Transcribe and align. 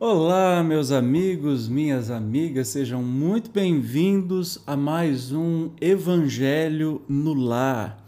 Olá, 0.00 0.62
meus 0.62 0.92
amigos, 0.92 1.68
minhas 1.68 2.08
amigas, 2.08 2.68
sejam 2.68 3.02
muito 3.02 3.50
bem-vindos 3.50 4.62
a 4.64 4.76
mais 4.76 5.32
um 5.32 5.70
Evangelho 5.80 7.02
no 7.08 7.34
Lar. 7.34 8.00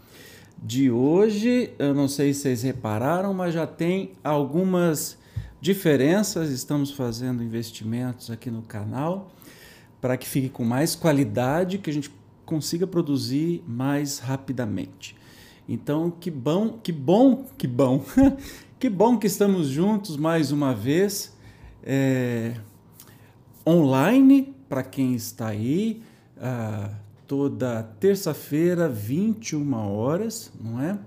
De 0.57 0.89
hoje, 0.89 1.73
eu 1.77 1.93
não 1.93 2.07
sei 2.07 2.33
se 2.33 2.43
vocês 2.43 2.63
repararam, 2.63 3.33
mas 3.33 3.53
já 3.53 3.67
tem 3.67 4.13
algumas 4.23 5.17
diferenças. 5.59 6.49
Estamos 6.49 6.91
fazendo 6.91 7.43
investimentos 7.43 8.31
aqui 8.31 8.49
no 8.49 8.61
canal 8.61 9.29
para 9.99 10.15
que 10.15 10.29
fique 10.29 10.47
com 10.47 10.63
mais 10.63 10.95
qualidade, 10.95 11.77
que 11.77 11.89
a 11.89 11.93
gente 11.93 12.09
consiga 12.45 12.87
produzir 12.87 13.65
mais 13.67 14.17
rapidamente. 14.17 15.13
Então, 15.67 16.09
que 16.09 16.31
bom, 16.31 16.69
que 16.69 16.93
bom, 16.93 17.43
que 17.57 17.67
bom, 17.67 18.01
que 18.79 18.89
bom 18.89 19.17
que 19.17 19.27
estamos 19.27 19.67
juntos 19.67 20.15
mais 20.15 20.53
uma 20.53 20.73
vez 20.73 21.30
é, 21.83 22.53
online 23.65 24.55
para 24.67 24.83
quem 24.83 25.13
está 25.13 25.47
aí, 25.47 26.01
ah, 26.37 26.89
toda 27.27 27.83
terça-feira, 27.99 28.87
21 28.87 29.73
horas, 29.73 30.51
não 30.59 30.81
é? 30.81 30.97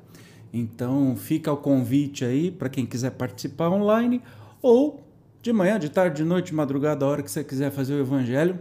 Então 0.53 1.17
fica 1.17 1.53
o 1.53 1.57
convite 1.57 2.25
aí 2.25 2.51
para 2.51 2.69
quem 2.69 2.87
quiser 2.87 3.11
participar 3.11 3.71
online 3.71 4.23
ou 4.63 5.03
de 5.43 5.53
manhã, 5.53 5.79
de 5.79 5.91
tarde, 5.91 6.23
de 6.23 6.25
noite, 6.25 6.47
de 6.47 6.55
madrugada, 6.55 7.05
a 7.05 7.09
hora 7.09 7.23
que 7.23 7.31
você 7.31 7.45
quiser 7.45 7.71
fazer 7.71 7.95
o 7.95 8.01
evangelho. 8.01 8.59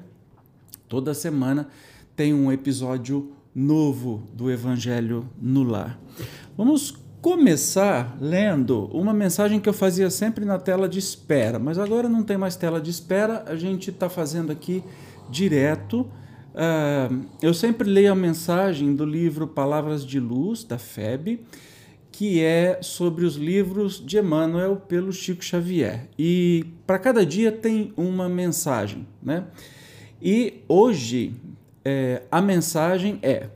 Toda 0.90 1.14
semana 1.14 1.68
tem 2.16 2.34
um 2.34 2.52
episódio 2.52 3.32
novo 3.56 4.28
do 4.34 4.52
Evangelho 4.52 5.30
no 5.40 5.64
Lar. 5.64 6.00
Vamos 6.58 7.03
começar 7.24 8.18
lendo 8.20 8.88
uma 8.88 9.14
mensagem 9.14 9.58
que 9.58 9.70
eu 9.70 9.74
fazia 9.74 10.10
sempre 10.10 10.44
na 10.44 10.60
tela 10.60 10.90
de 10.90 11.00
espera, 11.00 11.58
mas 11.58 11.80
agora 11.80 12.10
não 12.10 12.22
tem 12.22 12.36
mais 12.36 12.58
tela 12.58 12.82
de 12.82 12.92
espera, 12.92 13.46
a 13.48 13.56
gente 13.56 13.92
está 13.92 14.10
fazendo 14.10 14.52
aqui 14.52 14.84
direto. 15.30 16.02
Uh, 16.02 17.26
eu 17.42 17.54
sempre 17.54 17.90
leio 17.90 18.12
a 18.12 18.16
mensagem 18.16 18.94
do 18.94 19.06
livro 19.06 19.48
Palavras 19.48 20.06
de 20.06 20.20
Luz, 20.20 20.66
da 20.66 20.78
FEB, 20.78 21.40
que 22.12 22.44
é 22.44 22.80
sobre 22.82 23.24
os 23.24 23.38
livros 23.38 24.06
de 24.06 24.18
Emmanuel 24.18 24.76
pelo 24.76 25.14
Chico 25.14 25.46
Xavier. 25.46 26.10
E 26.20 26.66
para 26.86 27.00
cada 27.00 27.26
dia 27.26 27.54
tem 27.54 27.94
uma 27.96 28.28
mensagem. 28.28 29.08
Né? 29.22 29.46
E 30.22 30.62
hoje 30.68 31.34
é, 31.86 32.24
a 32.30 32.42
mensagem 32.42 33.18
é: 33.24 33.48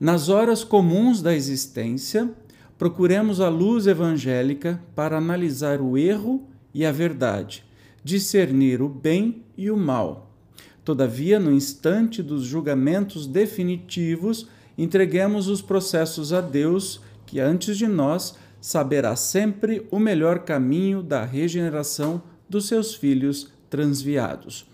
nas 0.00 0.28
horas 0.28 0.64
comuns 0.64 1.22
da 1.22 1.32
existência, 1.32 2.34
procuremos 2.80 3.42
a 3.42 3.48
luz 3.50 3.86
evangélica 3.86 4.82
para 4.94 5.18
analisar 5.18 5.82
o 5.82 5.98
erro 5.98 6.48
e 6.72 6.86
a 6.86 6.90
verdade, 6.90 7.62
discernir 8.02 8.80
o 8.80 8.88
bem 8.88 9.44
e 9.54 9.70
o 9.70 9.76
mal. 9.76 10.34
Todavia, 10.82 11.38
no 11.38 11.52
instante 11.52 12.22
dos 12.22 12.42
julgamentos 12.42 13.26
definitivos, 13.26 14.48
entreguemos 14.78 15.46
os 15.46 15.60
processos 15.60 16.32
a 16.32 16.40
Deus, 16.40 17.02
que 17.26 17.38
antes 17.38 17.76
de 17.76 17.86
nós 17.86 18.34
saberá 18.62 19.14
sempre 19.14 19.86
o 19.90 19.98
melhor 19.98 20.38
caminho 20.38 21.02
da 21.02 21.22
regeneração 21.22 22.22
dos 22.48 22.66
seus 22.66 22.94
filhos 22.94 23.52
transviados. 23.68 24.66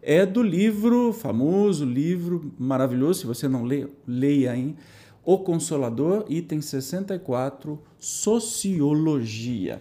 É 0.00 0.24
do 0.24 0.44
livro, 0.44 1.12
famoso 1.12 1.84
livro 1.84 2.54
maravilhoso, 2.56 3.22
se 3.22 3.26
você 3.26 3.48
não 3.48 3.64
lê, 3.64 3.88
leia 4.06 4.52
aí, 4.52 4.76
o 5.28 5.36
Consolador, 5.36 6.24
item 6.26 6.62
64, 6.62 7.78
Sociologia. 7.98 9.78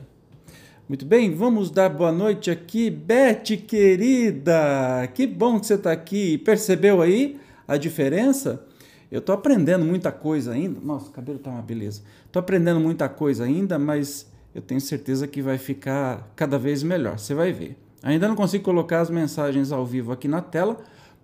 Muito 0.89 1.05
bem, 1.05 1.33
vamos 1.33 1.71
dar 1.71 1.87
boa 1.87 2.11
noite 2.11 2.51
aqui. 2.51 2.89
Beth, 2.89 3.55
querida, 3.65 5.09
que 5.13 5.25
bom 5.25 5.57
que 5.57 5.67
você 5.67 5.75
está 5.75 5.93
aqui. 5.93 6.37
Percebeu 6.37 7.01
aí 7.01 7.39
a 7.65 7.77
diferença? 7.77 8.61
Eu 9.09 9.19
estou 9.19 9.33
aprendendo 9.33 9.85
muita 9.85 10.11
coisa 10.11 10.51
ainda. 10.51 10.81
Nossa, 10.81 11.07
o 11.07 11.13
cabelo 11.13 11.37
está 11.37 11.49
uma 11.49 11.61
beleza. 11.61 12.01
Estou 12.25 12.41
aprendendo 12.41 12.81
muita 12.81 13.07
coisa 13.07 13.45
ainda, 13.45 13.79
mas 13.79 14.29
eu 14.53 14.61
tenho 14.61 14.81
certeza 14.81 15.29
que 15.29 15.41
vai 15.41 15.57
ficar 15.57 16.29
cada 16.35 16.59
vez 16.59 16.83
melhor. 16.83 17.17
Você 17.17 17.33
vai 17.33 17.53
ver. 17.53 17.77
Ainda 18.03 18.27
não 18.27 18.35
consigo 18.35 18.65
colocar 18.65 18.99
as 18.99 19.09
mensagens 19.09 19.71
ao 19.71 19.85
vivo 19.85 20.11
aqui 20.11 20.27
na 20.27 20.41
tela, 20.41 20.77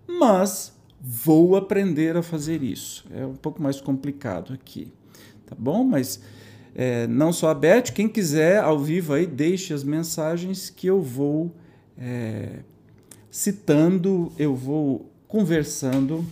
mas 0.08 0.73
vou 1.06 1.54
aprender 1.54 2.16
a 2.16 2.22
fazer 2.22 2.62
isso. 2.62 3.04
É 3.14 3.26
um 3.26 3.34
pouco 3.34 3.62
mais 3.62 3.78
complicado 3.78 4.54
aqui, 4.54 4.90
tá 5.44 5.54
bom? 5.54 5.84
Mas 5.84 6.22
é, 6.74 7.06
não 7.06 7.30
só 7.30 7.50
a 7.50 7.54
Beth, 7.54 7.92
quem 7.94 8.08
quiser 8.08 8.58
ao 8.60 8.78
vivo 8.78 9.12
aí, 9.12 9.26
deixe 9.26 9.74
as 9.74 9.84
mensagens 9.84 10.70
que 10.70 10.86
eu 10.86 11.02
vou 11.02 11.54
é, 11.98 12.60
citando, 13.30 14.32
eu 14.38 14.54
vou 14.54 15.12
conversando 15.28 16.24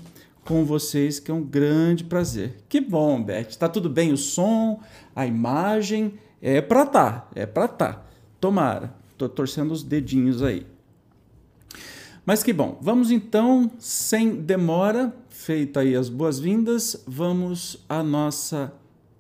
com 0.43 0.65
vocês, 0.65 1.21
que 1.21 1.31
é 1.31 1.35
um 1.35 1.45
grande 1.45 2.05
prazer. 2.05 2.57
Que 2.67 2.81
bom, 2.81 3.23
Beth. 3.23 3.57
Tá 3.59 3.69
tudo 3.69 3.91
bem 3.91 4.11
o 4.11 4.17
som, 4.17 4.81
a 5.15 5.27
imagem? 5.27 6.15
É 6.41 6.63
para 6.63 6.87
tá, 6.87 7.29
é 7.35 7.45
para 7.45 7.69
tá. 7.69 8.07
Tomara. 8.41 8.95
Tô 9.19 9.29
torcendo 9.29 9.71
os 9.71 9.83
dedinhos 9.83 10.43
aí. 10.43 10.67
Mas 12.25 12.43
que 12.45 12.53
bom, 12.53 12.79
vamos 12.81 13.11
então, 13.11 13.69
sem 13.81 14.37
demora, 14.37 15.13
feita 15.29 15.81
aí 15.81 15.97
as 15.97 16.09
boas-vindas, 16.09 17.03
vamos 17.05 17.85
à 17.89 18.01
nossa 18.01 18.73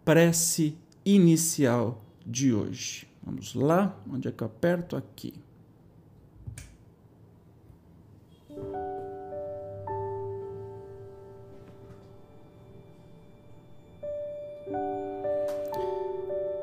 prece 0.05 0.77
inicial 1.05 2.01
de 2.25 2.55
hoje. 2.55 3.09
Vamos 3.25 3.55
lá, 3.57 3.97
onde 4.09 4.29
é 4.29 4.31
que 4.33 4.43
eu 4.43 4.47
aperto? 4.47 4.97
Aqui. 4.97 5.35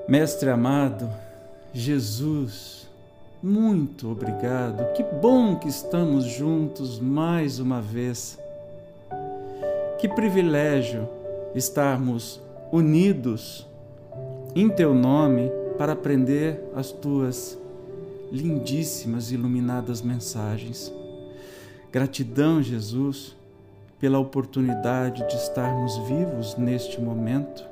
Mestre 0.07 0.49
amado, 0.49 1.07
Jesus, 1.73 2.88
muito 3.41 4.09
obrigado. 4.11 4.93
Que 4.93 5.03
bom 5.03 5.55
que 5.55 5.67
estamos 5.67 6.25
juntos 6.25 6.99
mais 6.99 7.59
uma 7.59 7.81
vez. 7.81 8.37
Que 9.99 10.07
privilégio 10.07 11.07
estarmos 11.55 12.41
unidos 12.71 13.67
em 14.55 14.69
teu 14.69 14.93
nome 14.93 15.51
para 15.77 15.93
aprender 15.93 16.61
as 16.75 16.91
tuas 16.91 17.57
lindíssimas 18.31 19.31
e 19.31 19.35
iluminadas 19.35 20.01
mensagens. 20.01 20.93
Gratidão, 21.91 22.61
Jesus, 22.61 23.35
pela 23.99 24.19
oportunidade 24.19 25.27
de 25.27 25.35
estarmos 25.35 25.97
vivos 26.07 26.55
neste 26.55 27.01
momento. 27.01 27.63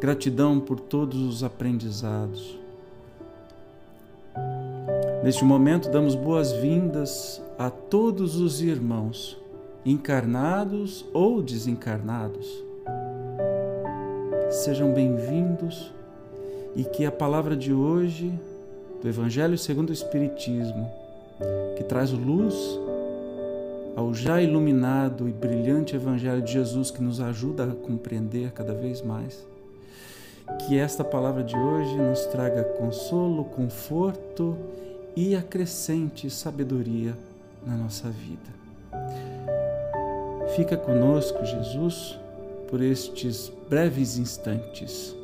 Gratidão 0.00 0.58
por 0.60 0.80
todos 0.80 1.20
os 1.20 1.44
aprendizados. 1.44 2.58
Neste 5.26 5.44
momento, 5.44 5.90
damos 5.90 6.14
boas-vindas 6.14 7.42
a 7.58 7.68
todos 7.68 8.36
os 8.36 8.62
irmãos, 8.62 9.36
encarnados 9.84 11.04
ou 11.12 11.42
desencarnados. 11.42 12.46
Sejam 14.48 14.92
bem-vindos 14.92 15.92
e 16.76 16.84
que 16.84 17.04
a 17.04 17.10
palavra 17.10 17.56
de 17.56 17.72
hoje, 17.72 18.32
do 19.02 19.08
Evangelho 19.08 19.58
segundo 19.58 19.90
o 19.90 19.92
Espiritismo, 19.92 20.88
que 21.76 21.82
traz 21.82 22.12
luz 22.12 22.78
ao 23.96 24.14
já 24.14 24.40
iluminado 24.40 25.28
e 25.28 25.32
brilhante 25.32 25.96
Evangelho 25.96 26.40
de 26.40 26.52
Jesus, 26.52 26.92
que 26.92 27.02
nos 27.02 27.20
ajuda 27.20 27.64
a 27.64 27.74
compreender 27.74 28.52
cada 28.52 28.74
vez 28.74 29.02
mais, 29.02 29.44
que 30.60 30.78
esta 30.78 31.02
palavra 31.02 31.42
de 31.42 31.56
hoje 31.56 31.96
nos 31.96 32.26
traga 32.26 32.62
consolo, 32.62 33.42
conforto 33.46 34.56
e 34.80 34.85
acrescente 35.34 36.28
sabedoria 36.28 37.16
na 37.66 37.74
nossa 37.74 38.10
vida. 38.10 38.54
Fica 40.54 40.76
conosco, 40.76 41.42
Jesus, 41.44 42.18
por 42.68 42.82
estes 42.82 43.50
breves 43.68 44.18
instantes. 44.18 45.16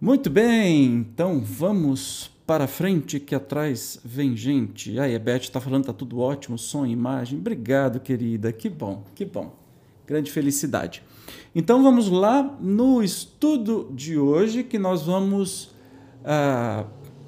Muito 0.00 0.28
bem, 0.28 0.86
então 0.86 1.40
vamos 1.40 2.30
para 2.46 2.66
frente 2.66 3.18
que 3.18 3.34
atrás 3.34 3.98
vem 4.04 4.36
gente. 4.36 4.98
A 4.98 5.18
Beth 5.18 5.42
está 5.42 5.60
falando, 5.60 5.86
tá 5.86 5.92
tudo 5.92 6.18
ótimo, 6.18 6.58
som, 6.58 6.84
imagem. 6.84 7.38
Obrigado, 7.38 8.00
querida. 8.00 8.52
Que 8.52 8.68
bom, 8.68 9.02
que 9.14 9.24
bom. 9.24 9.54
Grande 10.06 10.30
felicidade. 10.30 11.02
Então 11.54 11.82
vamos 11.82 12.08
lá 12.08 12.56
no 12.60 13.02
estudo 13.02 13.88
de 13.92 14.18
hoje 14.18 14.64
que 14.64 14.78
nós 14.78 15.02
vamos 15.02 15.74
ah, 16.24 16.84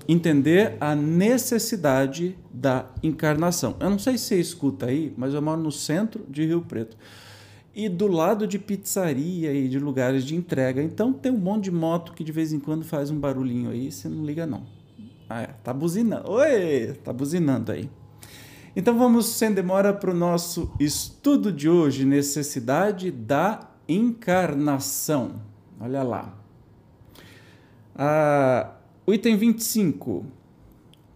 entender 0.09 0.77
a 0.81 0.95
necessidade 0.95 2.37
da 2.53 2.87
encarnação. 3.03 3.77
Eu 3.79 3.91
não 3.91 3.99
sei 3.99 4.19
se 4.19 4.25
você 4.25 4.41
escuta 4.41 4.87
aí, 4.87 5.13
mas 5.17 5.35
eu 5.35 5.43
moro 5.43 5.61
no 5.61 5.71
centro 5.73 6.25
de 6.29 6.45
Rio 6.45 6.63
Preto. 6.63 6.97
e 7.75 7.89
do 7.89 8.07
lado 8.07 8.47
de 8.47 8.59
pizzaria 8.59 9.53
e 9.53 9.69
de 9.69 9.79
lugares 9.79 10.25
de 10.25 10.35
entrega. 10.35 10.83
Então 10.83 11.13
tem 11.13 11.31
um 11.31 11.39
monte 11.39 11.65
de 11.65 11.71
moto 11.71 12.13
que 12.13 12.25
de 12.25 12.33
vez 12.33 12.53
em 12.53 12.59
quando 12.59 12.85
faz 12.85 13.11
um 13.11 13.19
barulhinho 13.19 13.71
aí, 13.71 13.93
você 13.93 14.09
não 14.09 14.25
liga 14.25 14.47
não. 14.47 14.63
Ah, 15.29 15.43
é, 15.43 15.47
tá 15.63 15.75
buzinando. 15.75 16.31
Oi, 16.31 16.95
tá 17.05 17.13
buzinando 17.13 17.73
aí. 17.73 17.91
Então 18.75 18.97
vamos 18.97 19.27
sem 19.27 19.53
demora 19.53 19.93
para 19.93 20.11
o 20.11 20.15
nosso 20.15 20.71
estudo 20.79 21.51
de 21.51 21.69
hoje, 21.69 22.05
necessidade 22.05 23.11
da 23.11 23.76
encarnação. 23.89 25.41
Olha 25.81 26.03
lá. 26.03 26.35
Ah, 27.95 28.73
o 29.07 29.13
item 29.13 29.37
25. 29.37 30.27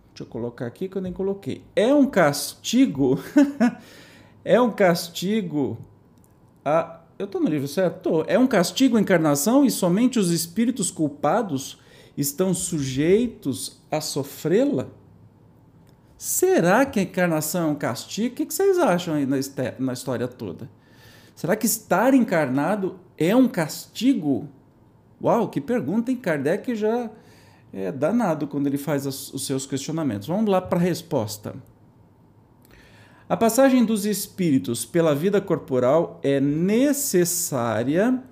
Deixa 0.08 0.22
eu 0.22 0.26
colocar 0.26 0.66
aqui 0.66 0.88
que 0.88 0.96
eu 0.96 1.02
nem 1.02 1.12
coloquei. 1.12 1.64
É 1.74 1.94
um 1.94 2.06
castigo. 2.06 3.18
é 4.44 4.60
um 4.60 4.70
castigo 4.70 5.78
a, 6.64 7.00
eu 7.18 7.24
estou 7.24 7.40
no 7.40 7.48
livro 7.48 7.68
certo? 7.68 8.00
Tô. 8.02 8.24
É 8.26 8.38
um 8.38 8.46
castigo 8.46 8.96
a 8.96 9.00
encarnação 9.00 9.64
e 9.64 9.70
somente 9.70 10.18
os 10.18 10.30
espíritos 10.30 10.90
culpados 10.90 11.78
estão 12.16 12.52
sujeitos 12.52 13.80
a 13.90 14.00
sofrê-la? 14.00 14.88
Será 16.16 16.84
que 16.84 17.00
a 17.00 17.02
encarnação 17.02 17.68
é 17.68 17.72
um 17.72 17.74
castigo? 17.74 18.34
O 18.34 18.36
que 18.36 18.52
vocês 18.52 18.78
acham 18.78 19.14
aí 19.14 19.26
na 19.26 19.92
história 19.92 20.28
toda? 20.28 20.68
Será 21.40 21.56
que 21.56 21.64
estar 21.64 22.12
encarnado 22.12 23.00
é 23.16 23.34
um 23.34 23.48
castigo? 23.48 24.46
Uau, 25.22 25.48
que 25.48 25.58
pergunta, 25.58 26.10
hein? 26.10 26.18
Kardec 26.18 26.74
já 26.74 27.08
é 27.72 27.90
danado 27.90 28.46
quando 28.46 28.66
ele 28.66 28.76
faz 28.76 29.06
os 29.06 29.46
seus 29.46 29.64
questionamentos. 29.64 30.28
Vamos 30.28 30.50
lá 30.50 30.60
para 30.60 30.78
a 30.78 30.82
resposta. 30.82 31.54
A 33.26 33.38
passagem 33.38 33.86
dos 33.86 34.04
espíritos 34.04 34.84
pela 34.84 35.14
vida 35.14 35.40
corporal 35.40 36.20
é 36.22 36.40
necessária 36.40 38.22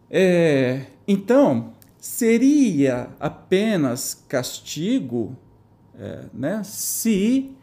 É, 0.09 0.83
então, 1.09 1.73
seria 1.99 3.11
apenas 3.19 4.23
castigo 4.29 5.37
é, 5.99 6.27
né, 6.33 6.63
se, 6.63 7.57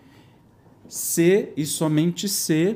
se 0.91 1.53
e 1.55 1.65
somente 1.65 2.27
se 2.27 2.75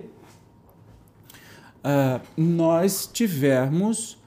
uh, 1.84 2.22
nós 2.38 3.10
tivermos, 3.12 4.18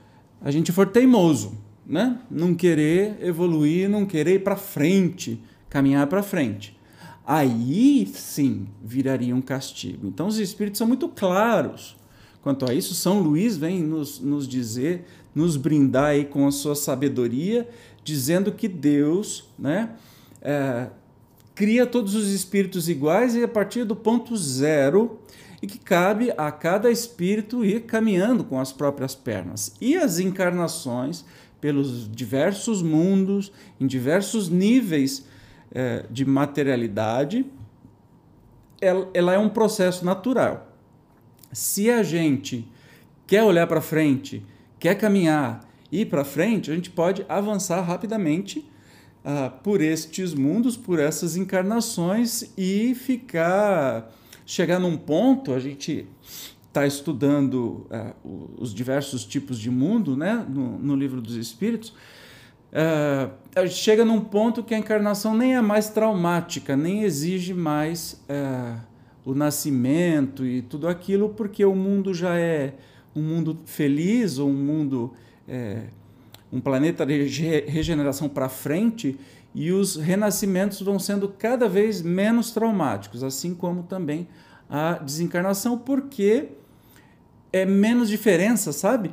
a 0.43 0.51
gente 0.51 0.71
for 0.73 0.89
teimoso, 0.89 1.57
né? 1.87 2.21
Não 2.31 2.55
querer 2.55 3.17
evoluir, 3.25 3.89
não 3.89 4.05
querer 4.05 4.35
ir 4.35 4.45
para 4.45 4.57
frente, 4.57 5.43
caminhar 5.71 6.07
para 6.07 6.23
frente. 6.23 6.79
Aí 7.27 8.07
sim 8.13 8.69
viraria 8.85 9.35
um 9.35 9.41
castigo. 9.41 10.07
Então 10.07 10.27
os 10.27 10.39
espíritos 10.39 10.77
são 10.77 10.87
muito 10.87 11.09
claros 11.09 11.97
quanto 12.43 12.71
a 12.71 12.75
isso. 12.75 12.95
São 12.95 13.21
Luís 13.21 13.57
vem 13.57 13.83
nos, 13.83 14.21
nos 14.21 14.47
dizer, 14.47 15.07
nos 15.35 15.57
brindar 15.57 16.09
aí 16.09 16.27
com 16.27 16.47
a 16.47 16.53
sua 16.53 16.75
sabedoria, 16.75 17.67
dizendo 18.05 18.53
que 18.53 18.69
Deus, 18.69 19.49
né? 19.59 19.97
É, 20.43 20.89
cria 21.59 21.85
todos 21.85 22.15
os 22.15 22.31
espíritos 22.31 22.89
iguais 22.89 23.35
e 23.35 23.43
a 23.43 23.49
partir 23.49 23.83
do 23.83 23.97
ponto 23.97 24.37
zero 24.37 25.19
e 25.61 25.67
que 25.67 25.77
cabe 25.77 26.33
a 26.39 26.53
cada 26.53 26.89
espírito 26.89 27.65
ir 27.65 27.81
caminhando 27.81 28.45
com 28.45 28.61
as 28.61 28.73
próprias 28.73 29.17
pernas. 29.17 29.75
E 29.81 29.97
as 29.97 30.21
encarnações 30.21 31.25
pelos 31.61 32.09
diversos 32.09 32.81
mundos, 32.81 33.51
em 33.81 33.89
diversos 33.89 34.49
níveis 34.49 35.27
eh, 35.75 36.07
de 36.09 36.25
materialidade, 36.25 37.45
ela, 38.81 39.11
ela 39.13 39.35
é 39.35 39.39
um 39.39 39.49
processo 39.49 40.05
natural. 40.05 40.73
Se 41.53 41.91
a 41.91 42.05
gente 42.05 42.71
quer 43.27 43.43
olhar 43.43 43.67
para 43.67 43.81
frente, 43.81 44.47
quer 44.79 44.95
caminhar, 44.95 45.69
ir 45.91 46.07
para 46.07 46.25
frente, 46.25 46.71
a 46.71 46.75
gente 46.77 46.91
pode 46.91 47.27
avançar 47.29 47.81
rapidamente 47.81 48.65
uh, 49.29 49.51
por 49.63 49.83
estes 49.83 50.33
mundos, 50.33 50.77
por 50.77 50.99
essas 50.99 51.37
encarnações 51.37 52.51
e 52.57 52.95
ficar 52.95 54.11
chegar 54.47 54.79
num 54.79 54.97
ponto, 54.97 55.53
a 55.53 55.61
gente 55.61 56.07
está 56.67 56.87
estudando 56.87 57.87
uh, 57.91 58.55
os 58.57 58.73
diversos 58.73 59.27
tipos 59.27 59.59
de 59.59 59.71
mundo 59.71 60.17
né, 60.17 60.45
no, 60.49 60.79
no 60.79 60.97
livro 60.97 61.21
dos 61.21 61.35
Espíritos, 61.35 61.93
a 63.57 63.65
gente 63.65 63.77
chega 63.77 64.05
num 64.05 64.21
ponto 64.21 64.63
que 64.63 64.75
a 64.75 64.79
encarnação 64.79 65.35
nem 65.35 65.57
é 65.57 65.61
mais 65.63 65.89
traumática, 65.89 66.77
nem 66.77 67.03
exige 67.03 67.55
mais 67.55 68.23
o 69.25 69.35
nascimento 69.35 70.45
e 70.45 70.61
tudo 70.61 70.87
aquilo, 70.87 71.31
porque 71.31 71.65
o 71.65 71.75
mundo 71.75 72.13
já 72.13 72.39
é 72.39 72.75
um 73.17 73.23
mundo 73.23 73.59
feliz, 73.65 74.39
ou 74.39 74.49
um 74.49 74.55
mundo, 74.55 75.13
é, 75.47 75.85
um 76.53 76.61
planeta 76.61 77.05
de 77.05 77.23
regeneração 77.67 78.29
para 78.29 78.49
frente, 78.49 79.19
e 79.55 79.73
os 79.73 79.97
renascimentos 79.97 80.81
vão 80.81 80.99
sendo 80.99 81.29
cada 81.29 81.69
vez 81.69 82.03
menos 82.03 82.51
traumáticos, 82.51 83.23
assim 83.23 83.55
como 83.55 83.83
também 83.83 84.29
a 84.69 84.95
desencarnação, 84.95 85.79
porque 85.79 86.49
é 87.53 87.65
menos 87.65 88.09
diferença, 88.09 88.73
sabe? 88.73 89.11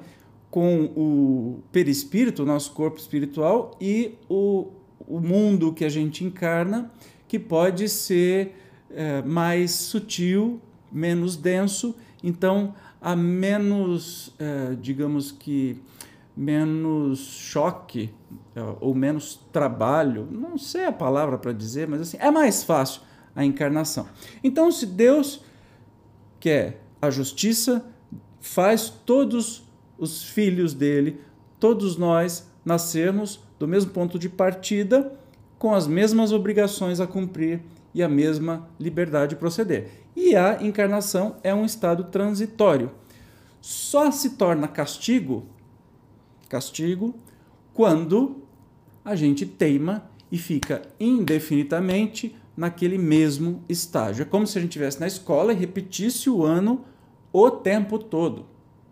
Com 0.51 0.85
o 0.95 1.63
perispírito, 1.71 2.43
o 2.43 2.45
nosso 2.45 2.71
corpo 2.71 2.99
espiritual, 2.99 3.77
e 3.79 4.15
o, 4.29 4.71
o 5.07 5.19
mundo 5.19 5.73
que 5.73 5.85
a 5.85 5.89
gente 5.89 6.23
encarna, 6.23 6.91
que 7.27 7.39
pode 7.39 7.89
ser 7.89 8.55
é, 8.91 9.21
mais 9.21 9.71
sutil, 9.71 10.61
menos 10.91 11.35
denso, 11.35 11.95
então 12.23 12.73
há 13.01 13.15
menos, 13.15 14.33
é, 14.39 14.75
digamos 14.79 15.31
que, 15.31 15.77
menos 16.35 17.19
choque 17.19 18.13
é, 18.55 18.61
ou 18.81 18.93
menos 18.93 19.39
trabalho, 19.51 20.27
não 20.29 20.57
sei 20.57 20.85
a 20.85 20.91
palavra 20.91 21.37
para 21.37 21.53
dizer, 21.53 21.87
mas 21.87 22.01
assim, 22.01 22.17
é 22.19 22.29
mais 22.29 22.63
fácil 22.63 23.01
a 23.35 23.43
encarnação. 23.43 24.07
Então, 24.43 24.71
se 24.71 24.85
Deus 24.85 25.43
quer 26.39 26.81
a 27.01 27.09
justiça, 27.09 27.85
faz 28.39 28.89
todos 28.89 29.63
os 29.97 30.23
filhos 30.23 30.73
dele, 30.73 31.21
todos 31.59 31.97
nós 31.97 32.49
nascermos 32.63 33.39
do 33.57 33.67
mesmo 33.67 33.91
ponto 33.91 34.19
de 34.19 34.29
partida, 34.29 35.17
com 35.57 35.73
as 35.73 35.87
mesmas 35.87 36.31
obrigações 36.31 36.99
a 36.99 37.07
cumprir 37.07 37.61
e 37.93 38.03
a 38.03 38.09
mesma 38.09 38.67
liberdade 38.79 39.29
de 39.29 39.35
proceder. 39.37 39.89
E 40.15 40.35
a 40.35 40.61
encarnação 40.61 41.37
é 41.43 41.53
um 41.53 41.65
estado 41.65 42.05
transitório. 42.05 42.91
Só 43.61 44.11
se 44.11 44.31
torna 44.31 44.67
castigo, 44.67 45.45
castigo, 46.49 47.15
quando 47.73 48.43
a 49.03 49.15
gente 49.15 49.45
teima 49.45 50.09
e 50.31 50.37
fica 50.37 50.81
indefinidamente 50.99 52.35
naquele 52.57 52.97
mesmo 52.97 53.63
estágio. 53.67 54.23
É 54.23 54.25
como 54.25 54.47
se 54.47 54.57
a 54.57 54.61
gente 54.61 54.71
estivesse 54.71 54.99
na 54.99 55.07
escola 55.07 55.51
e 55.53 55.55
repetisse 55.55 56.29
o 56.29 56.43
ano 56.43 56.85
o 57.31 57.51
tempo 57.51 57.99
todo. 57.99 58.45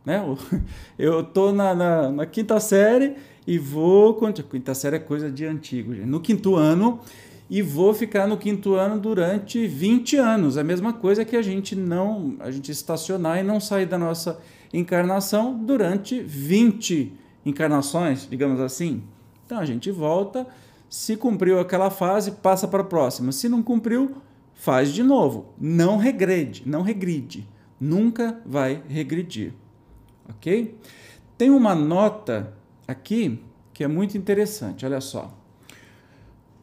Né? 0.06 0.22
Eu 1.00 1.22
estou 1.22 1.54
na, 1.54 1.74
na, 1.74 2.12
na, 2.12 2.26
quinta 2.26 2.60
série 2.60 3.16
e 3.48 3.58
vou. 3.58 4.16
Quinta 4.50 4.76
série 4.76 4.98
é 4.98 5.00
coisa 5.00 5.32
de 5.32 5.46
antigo. 5.46 5.96
Gente. 5.96 6.06
No 6.06 6.20
quinto 6.20 6.56
ano 6.56 7.00
e 7.50 7.62
vou 7.62 7.94
ficar 7.94 8.28
no 8.28 8.38
quinto 8.38 8.76
ano 8.76 9.00
durante 9.00 9.66
20 9.66 10.18
anos. 10.18 10.58
É 10.58 10.62
a 10.62 10.64
mesma 10.64 10.94
coisa 10.94 11.24
que 11.24 11.36
a 11.36 11.42
gente 11.42 11.76
não. 11.76 12.36
a 12.40 12.52
gente 12.52 12.72
estacionar 12.72 13.40
e 13.40 13.44
não 13.44 13.60
sair 13.60 13.86
da 13.86 13.98
nossa 13.98 14.40
encarnação 14.74 15.54
durante 15.54 16.20
20 16.20 17.14
encarnações, 17.46 18.28
digamos 18.30 18.60
assim. 18.60 19.04
Então 19.46 19.60
a 19.60 19.66
gente 19.66 19.92
volta, 19.92 20.48
se 20.90 21.18
cumpriu 21.18 21.60
aquela 21.60 21.90
fase, 21.90 22.32
passa 22.32 22.68
para 22.68 22.82
a 22.82 22.86
próxima. 22.86 23.32
Se 23.32 23.50
não 23.50 23.62
cumpriu, 23.64 24.18
faz 24.54 24.94
de 24.94 25.04
novo. 25.04 25.54
Não 25.60 25.98
regrede, 25.98 26.64
não 26.66 26.82
regride. 26.82 27.48
Nunca 27.80 28.42
vai 28.46 28.82
regredir. 28.88 29.54
Ok? 30.30 30.78
Tem 31.38 31.50
uma 31.50 31.76
nota 31.76 32.54
aqui 32.88 33.44
que 33.74 33.84
é 33.84 33.88
muito 33.88 34.18
interessante, 34.18 34.86
olha 34.86 35.02
só. 35.02 35.36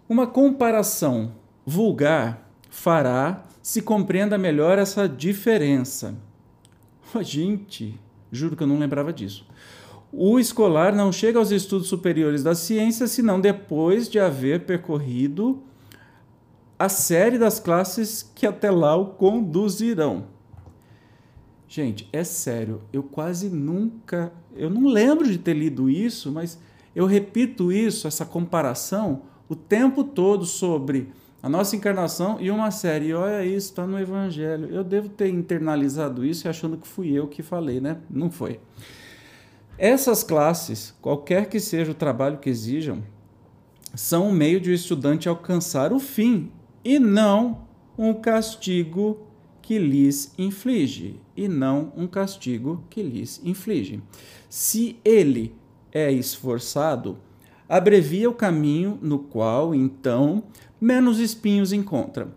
Uma 0.09 0.27
comparação 0.27 1.35
vulgar 1.67 2.51
fará 2.71 3.45
se 3.63 3.83
compreenda 3.83 4.39
melhor 4.39 4.79
essa 4.79 5.09
diferença. 5.09 6.15
Oh, 7.15 7.23
gente, 7.23 7.99
juro 8.31 8.57
que 8.57 8.63
eu 8.63 8.67
não 8.67 8.79
lembrava 8.79 9.13
disso. 9.13 9.47
O 10.12 10.38
escolar 10.38 10.95
não 10.95 11.12
chega 11.12 11.38
aos 11.38 11.50
estudos 11.50 11.87
superiores 11.87 12.43
da 12.43 12.55
ciência 12.55 13.07
senão 13.07 13.40
depois 13.40 14.09
de 14.09 14.19
haver 14.19 14.64
percorrido 14.67 15.62
a 16.79 16.88
série 16.88 17.38
das 17.38 17.61
classes 17.61 18.29
que 18.35 18.47
até 18.47 18.71
lá 18.71 18.97
o 18.97 19.07
conduzirão. 19.07 20.25
Gente, 21.69 22.09
é 22.12 22.25
sério, 22.25 22.83
eu 22.93 23.02
quase 23.02 23.49
nunca, 23.49 24.33
eu 24.57 24.69
não 24.69 24.88
lembro 24.88 25.29
de 25.29 25.38
ter 25.38 25.55
lido 25.55 25.88
isso, 25.88 26.33
mas 26.33 26.59
eu 26.97 27.07
repito 27.07 27.71
isso, 27.71 28.09
essa 28.09 28.26
comparação, 28.26 29.23
o 29.49 29.55
tempo 29.55 30.02
todo 30.02 30.45
sobre 30.45 31.12
a 31.43 31.49
nossa 31.49 31.76
encarnação 31.76 32.38
e 32.40 32.50
uma 32.50 32.71
série. 32.71 33.14
olha 33.14 33.45
isso, 33.45 33.69
está 33.69 33.87
no 33.87 33.99
Evangelho. 33.99 34.69
Eu 34.75 34.83
devo 34.83 35.09
ter 35.09 35.29
internalizado 35.29 36.25
isso 36.25 36.49
achando 36.49 36.76
que 36.76 36.87
fui 36.87 37.12
eu 37.12 37.29
que 37.29 37.43
falei, 37.43 37.81
né? 37.81 37.99
Não 38.11 38.31
foi. 38.31 38.61
Essas 39.83 40.23
classes, 40.23 40.95
qualquer 41.01 41.49
que 41.49 41.59
seja 41.59 41.93
o 41.93 41.95
trabalho 41.95 42.37
que 42.37 42.51
exijam, 42.51 43.03
são 43.95 44.29
um 44.29 44.31
meio 44.31 44.61
de 44.61 44.69
o 44.69 44.75
estudante 44.75 45.27
alcançar 45.27 45.91
o 45.91 45.99
fim 45.99 46.53
e 46.85 46.99
não 46.99 47.63
um 47.97 48.13
castigo 48.13 49.27
que 49.63 49.79
lhes 49.79 50.35
inflige, 50.37 51.19
e 51.35 51.49
não 51.49 51.95
um 51.97 52.07
castigo 52.07 52.85
que 52.91 53.03
lhes 53.03 53.41
inflige. 53.43 54.03
Se 54.51 54.99
ele 55.03 55.55
é 55.91 56.13
esforçado, 56.13 57.17
abrevia 57.67 58.29
o 58.29 58.35
caminho 58.35 58.99
no 59.01 59.19
qual, 59.19 59.75
então, 59.75 60.43
menos 60.79 61.19
espinhos 61.19 61.73
encontra. 61.73 62.29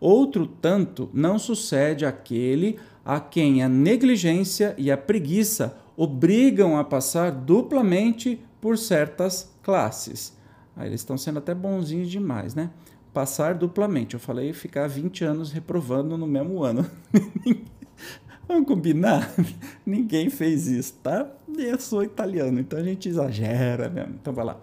Outro 0.00 0.46
tanto 0.46 1.10
não 1.12 1.38
sucede 1.38 2.06
aquele 2.06 2.78
a 3.04 3.20
quem 3.20 3.62
a 3.62 3.68
negligência 3.68 4.74
e 4.78 4.90
a 4.90 4.96
preguiça 4.96 5.76
obrigam 5.98 6.78
a 6.78 6.84
passar 6.84 7.30
duplamente 7.30 8.40
por 8.58 8.78
certas 8.78 9.52
classes. 9.62 10.32
Aí 10.74 10.88
eles 10.88 11.02
estão 11.02 11.18
sendo 11.18 11.40
até 11.40 11.54
bonzinhos 11.54 12.08
demais, 12.08 12.54
né? 12.54 12.70
passar 13.18 13.54
duplamente. 13.54 14.14
Eu 14.14 14.20
falei 14.20 14.52
ficar 14.52 14.86
20 14.86 15.24
anos 15.24 15.50
reprovando 15.50 16.16
no 16.16 16.24
mesmo 16.24 16.62
ano. 16.62 16.88
Vamos 18.46 18.66
combinar? 18.66 19.34
Ninguém 19.84 20.30
fez 20.30 20.68
isso, 20.68 20.94
tá? 21.02 21.26
Eu 21.56 21.80
sou 21.80 22.04
italiano, 22.04 22.60
então 22.60 22.78
a 22.78 22.82
gente 22.82 23.08
exagera 23.08 23.88
mesmo. 23.88 24.14
Então 24.20 24.32
vai 24.32 24.44
lá. 24.44 24.56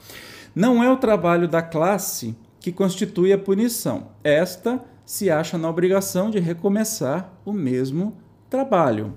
Não 0.56 0.82
é 0.82 0.90
o 0.90 0.96
trabalho 0.96 1.50
da 1.50 1.62
classe 1.62 2.34
que 2.60 2.72
constitui 2.72 3.34
a 3.34 3.38
punição. 3.38 4.08
Esta 4.24 4.82
se 5.06 5.30
acha 5.30 5.58
na 5.58 5.70
obrigação 5.70 6.32
de 6.32 6.40
recomeçar 6.40 7.34
o 7.44 7.52
mesmo 7.52 8.16
trabalho. 8.50 9.14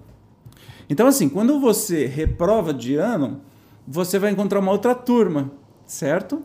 Então, 0.88 1.07
assim, 1.07 1.28
quando 1.28 1.61
você 1.61 2.07
reprova 2.07 2.73
de 2.73 2.97
ano, 2.97 3.40
você 3.87 4.18
vai 4.18 4.30
encontrar 4.30 4.61
uma 4.61 4.73
outra 4.73 4.95
turma, 4.95 5.50
certo? 5.87 6.42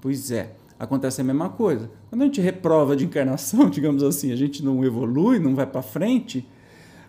Pois 0.00 0.30
é 0.30 0.54
acontece 0.78 1.20
a 1.20 1.24
mesma 1.24 1.48
coisa. 1.48 1.90
Quando 2.08 2.22
a 2.22 2.24
gente 2.26 2.40
reprova 2.40 2.96
de 2.96 3.04
encarnação, 3.04 3.68
digamos 3.70 4.02
assim, 4.02 4.32
a 4.32 4.36
gente 4.36 4.64
não 4.64 4.84
evolui, 4.84 5.38
não 5.38 5.54
vai 5.54 5.66
para 5.66 5.82
frente, 5.82 6.46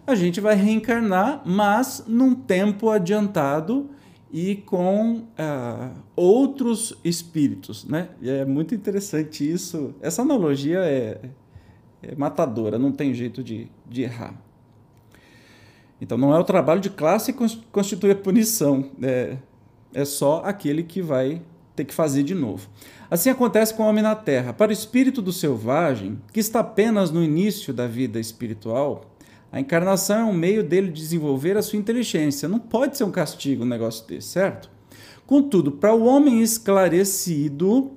a 0.05 0.15
gente 0.15 0.39
vai 0.39 0.55
reencarnar, 0.55 1.41
mas 1.45 2.03
num 2.07 2.35
tempo 2.35 2.89
adiantado 2.89 3.89
e 4.31 4.55
com 4.55 5.17
uh, 5.19 5.97
outros 6.15 6.95
espíritos, 7.03 7.85
né? 7.85 8.09
E 8.21 8.29
é 8.29 8.45
muito 8.45 8.75
interessante 8.75 9.49
isso. 9.49 9.95
Essa 10.01 10.21
analogia 10.21 10.79
é, 10.79 11.21
é 12.03 12.15
matadora, 12.15 12.77
não 12.77 12.91
tem 12.91 13.13
jeito 13.13 13.43
de, 13.43 13.67
de 13.87 14.03
errar. 14.03 14.39
Então 15.99 16.17
não 16.17 16.35
é 16.35 16.39
o 16.39 16.43
trabalho 16.43 16.81
de 16.81 16.89
classe 16.89 17.31
que 17.33 17.57
constitui 17.71 18.11
a 18.11 18.15
punição, 18.15 18.91
é, 19.01 19.37
é 19.93 20.05
só 20.05 20.41
aquele 20.43 20.83
que 20.83 21.01
vai 21.01 21.41
ter 21.75 21.85
que 21.85 21.93
fazer 21.93 22.23
de 22.23 22.33
novo. 22.33 22.69
Assim 23.09 23.29
acontece 23.29 23.73
com 23.73 23.83
o 23.83 23.87
homem 23.87 24.03
na 24.03 24.15
Terra. 24.15 24.53
Para 24.53 24.69
o 24.69 24.73
espírito 24.73 25.21
do 25.21 25.31
selvagem, 25.31 26.19
que 26.33 26.39
está 26.39 26.61
apenas 26.61 27.11
no 27.11 27.23
início 27.23 27.73
da 27.73 27.85
vida 27.85 28.19
espiritual, 28.19 29.05
a 29.51 29.59
encarnação 29.59 30.19
é 30.19 30.23
um 30.25 30.33
meio 30.33 30.63
dele 30.63 30.91
desenvolver 30.91 31.57
a 31.57 31.61
sua 31.61 31.79
inteligência. 31.79 32.49
Não 32.49 32.59
pode 32.59 32.97
ser 32.97 33.03
um 33.03 33.11
castigo 33.11 33.63
um 33.63 33.67
negócio 33.67 34.05
desse, 34.07 34.29
certo? 34.29 34.69
Contudo, 35.25 35.71
para 35.71 35.93
o 35.93 36.05
homem 36.05 36.41
esclarecido, 36.41 37.91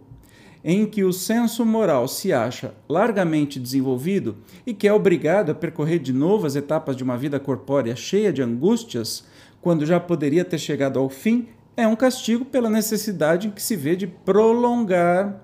em 0.65 0.87
que 0.87 1.05
o 1.05 1.13
senso 1.13 1.65
moral 1.65 2.09
se 2.09 2.33
acha 2.33 2.75
largamente 2.89 3.61
desenvolvido 3.61 4.37
e 4.67 4.75
que 4.75 4.89
é 4.89 4.93
obrigado 4.93 5.51
a 5.51 5.55
percorrer 5.55 5.99
de 5.99 6.13
novo 6.13 6.47
as 6.47 6.57
etapas 6.57 6.97
de 6.97 7.03
uma 7.03 7.17
vida 7.17 7.39
corpórea 7.39 7.95
cheia 7.95 8.33
de 8.33 8.43
angústias, 8.43 9.25
quando 9.61 9.87
já 9.87 9.99
poderia 10.01 10.45
ter 10.45 10.59
chegado 10.59 10.99
ao 10.99 11.09
fim, 11.09 11.49
é 11.77 11.87
um 11.87 11.97
castigo 11.97 12.45
pela 12.45 12.69
necessidade 12.69 13.51
que 13.51 13.63
se 13.63 13.77
vê 13.77 13.95
de 13.95 14.07
prolongar, 14.07 15.43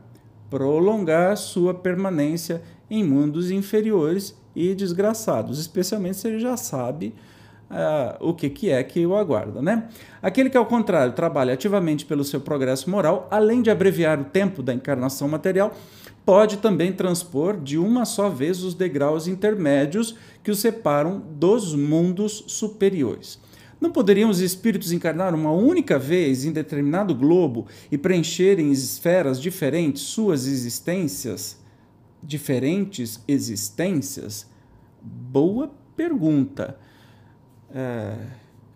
prolongar 0.51 1.37
sua 1.37 1.73
permanência 1.73 2.63
em 2.91 3.05
mundos 3.05 3.51
inferiores 3.51 4.37
e 4.55 4.75
desgraçados, 4.75 5.59
especialmente 5.59 6.17
se 6.17 6.29
ele 6.29 6.39
já 6.39 6.57
sabe 6.57 7.15
uh, 7.71 8.17
o 8.29 8.35
que, 8.35 8.49
que 8.49 8.71
é 8.71 8.83
que 8.83 9.07
o 9.07 9.17
aguarda. 9.17 9.61
Né? 9.61 9.89
Aquele 10.23 10.51
que, 10.51 10.57
ao 10.57 10.67
contrário, 10.67 11.13
trabalha 11.13 11.55
ativamente 11.55 12.05
pelo 12.05 12.25
seu 12.25 12.41
progresso 12.41 12.91
moral, 12.91 13.29
além 13.31 13.63
de 13.63 13.71
abreviar 13.71 14.21
o 14.21 14.25
tempo 14.25 14.63
da 14.63 14.75
encarnação 14.75 15.29
material, 15.29 15.75
pode 16.25 16.59
também 16.59 16.93
transpor 16.93 17.61
de 17.61 17.79
uma 17.79 18.05
só 18.05 18.29
vez 18.29 18.63
os 18.63 18.75
degraus 18.75 19.27
intermédios 19.27 20.17
que 20.43 20.51
o 20.51 20.55
separam 20.55 21.21
dos 21.21 21.75
mundos 21.75 22.45
superiores. 22.47 23.39
Não 23.81 23.91
poderiam 23.91 24.31
os 24.31 24.41
espíritos 24.41 24.93
encarnar 24.93 25.35
uma 25.35 25.53
única 25.53 25.99
vez 25.99 26.45
em 26.45 26.53
determinado 26.53 27.15
globo 27.15 27.67
e 27.93 27.99
preencher 27.99 28.59
em 28.59 28.71
esferas 28.73 29.41
diferentes 29.41 30.03
suas 30.03 30.47
existências? 30.47 31.59
Diferentes 32.23 33.23
existências? 33.29 34.47
Boa 35.03 35.71
pergunta. 35.95 36.79
É, 37.75 38.15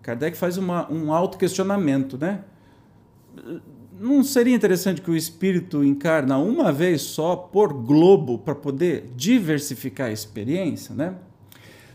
Kardec 0.02 0.36
faz 0.36 0.56
uma, 0.56 0.90
um 0.90 1.12
auto-questionamento, 1.12 2.18
né? 2.18 2.40
Não 4.00 4.24
seria 4.24 4.54
interessante 4.54 5.00
que 5.00 5.10
o 5.10 5.16
espírito 5.16 5.84
encarna 5.84 6.38
uma 6.38 6.72
vez 6.72 7.02
só 7.02 7.36
por 7.36 7.72
globo 7.72 8.38
para 8.38 8.54
poder 8.54 9.10
diversificar 9.14 10.08
a 10.08 10.12
experiência, 10.12 10.94
né? 10.94 11.14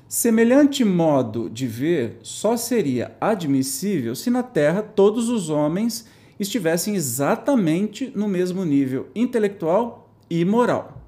Semelhante 0.08 0.86
modo 0.86 1.50
de 1.50 1.66
ver 1.66 2.20
só 2.22 2.56
seria 2.56 3.16
admissível 3.20 4.16
se 4.16 4.30
na 4.30 4.44
Terra 4.44 4.84
todos 4.84 5.28
os 5.28 5.50
homens 5.50 6.08
estivessem 6.40 6.96
exatamente 6.96 8.12
no 8.16 8.28
mesmo 8.28 8.64
nível 8.64 9.08
intelectual 9.16 10.10
e 10.30 10.46
moral. 10.46 11.03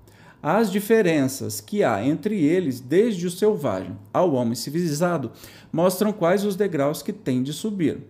As 0.47 0.71
diferenças 0.71 1.59
que 1.59 1.83
há 1.83 2.05
entre 2.05 2.39
eles, 2.39 2.79
desde 2.79 3.25
o 3.25 3.31
selvagem 3.31 3.97
ao 4.13 4.33
homem 4.33 4.53
civilizado, 4.53 5.31
mostram 5.73 6.13
quais 6.13 6.45
os 6.45 6.55
degraus 6.55 7.01
que 7.01 7.11
tem 7.11 7.41
de 7.41 7.51
subir. 7.51 8.03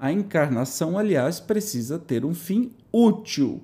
A 0.00 0.10
encarnação, 0.10 0.96
aliás, 0.96 1.40
precisa 1.40 1.98
ter 1.98 2.24
um 2.24 2.32
fim 2.32 2.72
útil. 2.90 3.60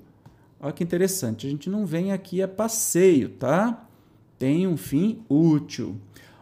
Olha 0.59 0.71
que 0.71 0.83
interessante, 0.83 1.47
a 1.47 1.49
gente 1.49 1.67
não 1.67 1.83
vem 1.83 2.11
aqui 2.11 2.43
a 2.43 2.47
passeio, 2.47 3.29
tá? 3.29 3.89
Tem 4.37 4.67
um 4.67 4.77
fim 4.77 5.23
útil. 5.27 5.95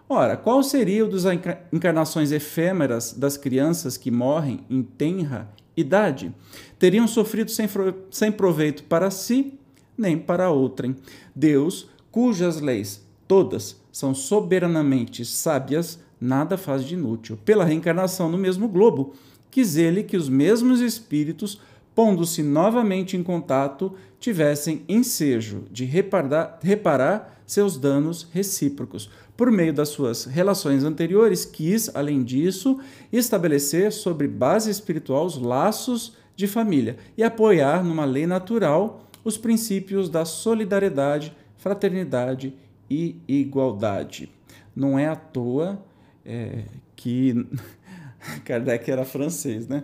Ora, 0.10 0.36
qual 0.36 0.62
seria 0.62 1.06
o 1.06 1.10
das 1.10 1.24
encarnações 1.72 2.34
efêmeras 2.34 3.14
das 3.14 3.38
crianças 3.38 3.96
que 3.96 4.12
morrem 4.12 4.66
em 4.70 4.84
tenra 4.84 5.50
idade? 5.78 6.36
Teriam 6.78 7.08
sofrido 7.08 7.50
sem, 7.50 7.70
sem 8.12 8.34
proveito 8.34 8.84
para 8.84 9.10
si, 9.10 9.59
nem 10.00 10.18
para 10.18 10.50
outrem. 10.50 10.96
Deus, 11.36 11.90
cujas 12.10 12.62
leis 12.62 13.08
todas 13.30 13.80
são 13.92 14.16
soberanamente 14.16 15.24
sábias, 15.24 16.00
nada 16.20 16.58
faz 16.58 16.84
de 16.84 16.96
inútil. 16.96 17.38
Pela 17.46 17.64
reencarnação 17.64 18.28
no 18.28 18.40
mesmo 18.40 18.68
globo, 18.68 19.14
quis 19.52 19.76
ele 19.76 20.02
que 20.02 20.18
os 20.18 20.28
mesmos 20.28 20.82
espíritos, 20.82 21.62
pondo-se 21.94 22.42
novamente 22.42 23.16
em 23.16 23.22
contato, 23.22 23.94
tivessem 24.20 24.84
ensejo 24.90 25.66
de 25.72 25.86
reparar, 25.86 26.60
reparar 26.64 27.40
seus 27.46 27.78
danos 27.78 28.28
recíprocos. 28.32 29.12
Por 29.38 29.52
meio 29.52 29.74
das 29.74 29.90
suas 29.90 30.26
relações 30.26 30.84
anteriores, 30.84 31.46
quis, 31.46 31.94
além 31.96 32.24
disso, 32.24 32.80
estabelecer 33.14 33.92
sobre 33.92 34.28
base 34.28 34.72
espiritual 34.72 35.26
os 35.26 35.38
laços 35.38 36.14
de 36.36 36.48
família 36.48 36.98
e 37.16 37.24
apoiar 37.24 37.84
numa 37.84 38.06
lei 38.06 38.26
natural 38.26 39.09
os 39.24 39.38
princípios 39.38 40.10
da 40.10 40.26
solidariedade, 40.26 41.36
fraternidade 41.58 42.54
e 42.90 43.18
igualdade. 43.28 44.32
Não 44.76 44.98
é 44.98 45.08
à 45.08 45.16
toa 45.16 45.84
é, 46.26 46.64
que 46.96 47.48
Kardec 48.46 48.90
era 48.90 49.06
francês, 49.06 49.68
né? 49.68 49.84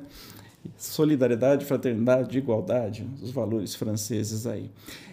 solidariedade, 0.77 1.65
fraternidade, 1.65 2.37
igualdade, 2.37 3.07
os 3.21 3.31
valores 3.31 3.75
franceses 3.75 4.47
aí. 4.47 4.69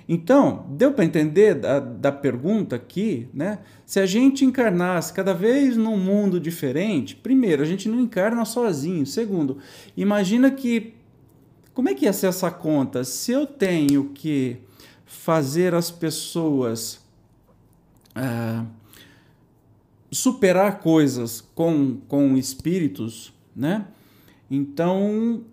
Então, 0.09 0.67
deu 0.71 0.93
para 0.93 1.05
entender 1.05 1.55
da, 1.55 1.79
da 1.79 2.11
pergunta 2.11 2.77
aqui, 2.77 3.29
né? 3.33 3.61
Se 3.87 4.01
a 4.01 4.07
gente 4.07 4.45
encarnasse 4.45 5.13
cada 5.13 5.33
vez 5.33 5.77
num 5.77 5.97
mundo 5.97 6.41
diferente, 6.41 7.15
primeiro, 7.15 7.63
a 7.63 7.67
gente 7.67 7.89
não 7.89 8.01
encarna 8.01 8.45
sozinho. 8.45 9.07
Segundo, 9.07 9.59
imagina 9.97 10.51
que. 10.51 10.95
Como 11.75 11.89
é 11.89 11.95
que 11.95 12.05
ia 12.05 12.13
ser 12.13 12.27
essa 12.27 12.51
conta? 12.51 13.03
Se 13.05 13.33
eu 13.33 13.47
tenho 13.47 14.11
que 14.11 14.59
fazer 15.07 15.75
as 15.75 15.91
pessoas 15.91 17.01
ah, 18.15 18.65
superar 20.11 20.81
coisas 20.81 21.41
com, 21.55 21.97
com 22.09 22.37
espíritos, 22.37 23.33
né? 23.57 23.87
Então, 24.51 25.45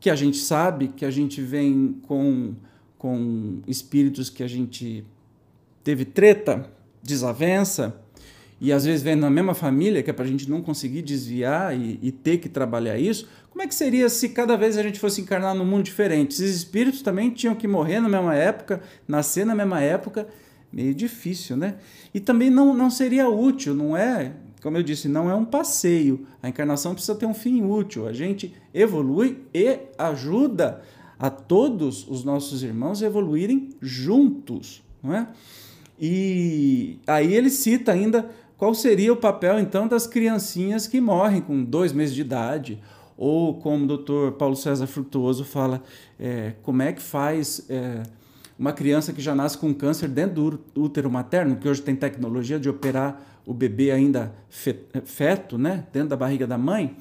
que 0.00 0.08
a 0.08 0.16
gente 0.16 0.38
sabe 0.38 0.88
que 0.88 1.04
a 1.04 1.10
gente 1.10 1.42
vem 1.42 2.00
com, 2.06 2.54
com 2.96 3.60
espíritos 3.66 4.30
que 4.30 4.42
a 4.42 4.48
gente 4.48 5.04
teve 5.84 6.06
treta, 6.06 6.70
desavença, 7.02 8.01
e 8.62 8.72
às 8.72 8.84
vezes 8.84 9.02
vem 9.02 9.16
na 9.16 9.28
mesma 9.28 9.54
família, 9.54 10.04
que 10.04 10.08
é 10.08 10.12
para 10.12 10.24
a 10.24 10.28
gente 10.28 10.48
não 10.48 10.62
conseguir 10.62 11.02
desviar 11.02 11.76
e, 11.76 11.98
e, 12.00 12.12
ter 12.12 12.38
que 12.38 12.48
trabalhar 12.48 12.96
isso, 12.96 13.28
como 13.50 13.60
é 13.60 13.66
que 13.66 13.74
seria 13.74 14.08
se 14.08 14.28
cada 14.28 14.56
vez 14.56 14.78
a 14.78 14.84
gente 14.84 15.00
fosse 15.00 15.20
encarnar 15.20 15.52
num 15.52 15.64
mundo 15.64 15.82
diferente? 15.82 16.32
Esses 16.32 16.54
espíritos 16.54 17.02
também 17.02 17.28
tinham 17.30 17.56
que 17.56 17.66
morrer 17.66 17.98
na 17.98 18.08
mesma 18.08 18.36
época, 18.36 18.80
nascer 19.06 19.44
na 19.44 19.52
mesma 19.52 19.80
época, 19.80 20.28
meio 20.72 20.94
difícil, 20.94 21.56
né? 21.56 21.74
E 22.14 22.20
também 22.20 22.50
não, 22.50 22.72
não 22.72 22.88
seria 22.88 23.28
útil, 23.28 23.74
não 23.74 23.96
é? 23.96 24.32
como 24.62 24.76
eu 24.76 24.82
disse, 24.84 25.08
não 25.08 25.28
é 25.28 25.34
um 25.34 25.44
passeio. 25.44 26.24
A 26.40 26.48
encarnação 26.48 26.94
precisa 26.94 27.16
ter 27.16 27.26
um 27.26 27.34
fim 27.34 27.64
útil. 27.64 28.06
A 28.06 28.12
gente 28.12 28.54
evolui 28.72 29.42
e 29.52 29.80
ajuda 29.98 30.82
a 31.18 31.28
todos 31.28 32.06
os 32.08 32.22
nossos 32.22 32.62
irmãos 32.62 33.02
evoluírem 33.02 33.70
juntos, 33.80 34.80
não 35.02 35.12
é? 35.12 35.26
E 36.00 36.98
aí 37.06 37.34
ele 37.34 37.50
cita 37.50 37.92
ainda 37.92 38.30
qual 38.62 38.74
seria 38.74 39.12
o 39.12 39.16
papel 39.16 39.58
então 39.58 39.88
das 39.88 40.06
criancinhas 40.06 40.86
que 40.86 41.00
morrem 41.00 41.40
com 41.40 41.64
dois 41.64 41.92
meses 41.92 42.14
de 42.14 42.20
idade, 42.20 42.80
ou 43.16 43.54
como 43.54 43.82
o 43.82 43.86
doutor 43.88 44.30
Paulo 44.34 44.54
César 44.54 44.86
Frutuoso 44.86 45.44
fala, 45.44 45.82
é, 46.16 46.52
como 46.62 46.80
é 46.80 46.92
que 46.92 47.02
faz 47.02 47.66
é, 47.68 48.04
uma 48.56 48.72
criança 48.72 49.12
que 49.12 49.20
já 49.20 49.34
nasce 49.34 49.58
com 49.58 49.74
câncer 49.74 50.08
dentro 50.08 50.60
do 50.72 50.80
útero 50.80 51.10
materno, 51.10 51.56
que 51.56 51.68
hoje 51.68 51.82
tem 51.82 51.96
tecnologia 51.96 52.56
de 52.56 52.68
operar 52.68 53.20
o 53.44 53.52
bebê 53.52 53.90
ainda 53.90 54.32
feto, 54.48 55.58
né, 55.58 55.84
dentro 55.92 56.10
da 56.10 56.16
barriga 56.16 56.46
da 56.46 56.56
mãe, 56.56 56.96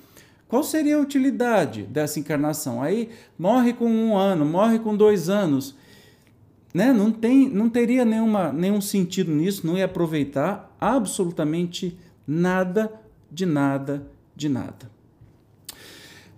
qual 0.47 0.63
seria 0.63 0.97
a 0.97 0.99
utilidade 0.99 1.83
dessa 1.83 2.19
encarnação? 2.19 2.81
Aí 2.81 3.09
morre 3.37 3.73
com 3.73 3.85
um 3.85 4.17
ano, 4.17 4.43
morre 4.45 4.79
com 4.79 4.97
dois 4.97 5.29
anos, 5.29 5.75
né? 6.73 6.91
Não 6.91 7.11
tem, 7.11 7.47
não 7.49 7.69
teria 7.69 8.03
nenhuma, 8.03 8.51
nenhum 8.51 8.81
sentido 8.81 9.31
nisso, 9.31 9.67
não 9.67 9.77
ia 9.77 9.85
aproveitar 9.85 10.70
absolutamente 10.81 11.97
nada 12.27 12.91
de 13.31 13.45
nada 13.45 14.05
de 14.35 14.49
nada. 14.49 14.91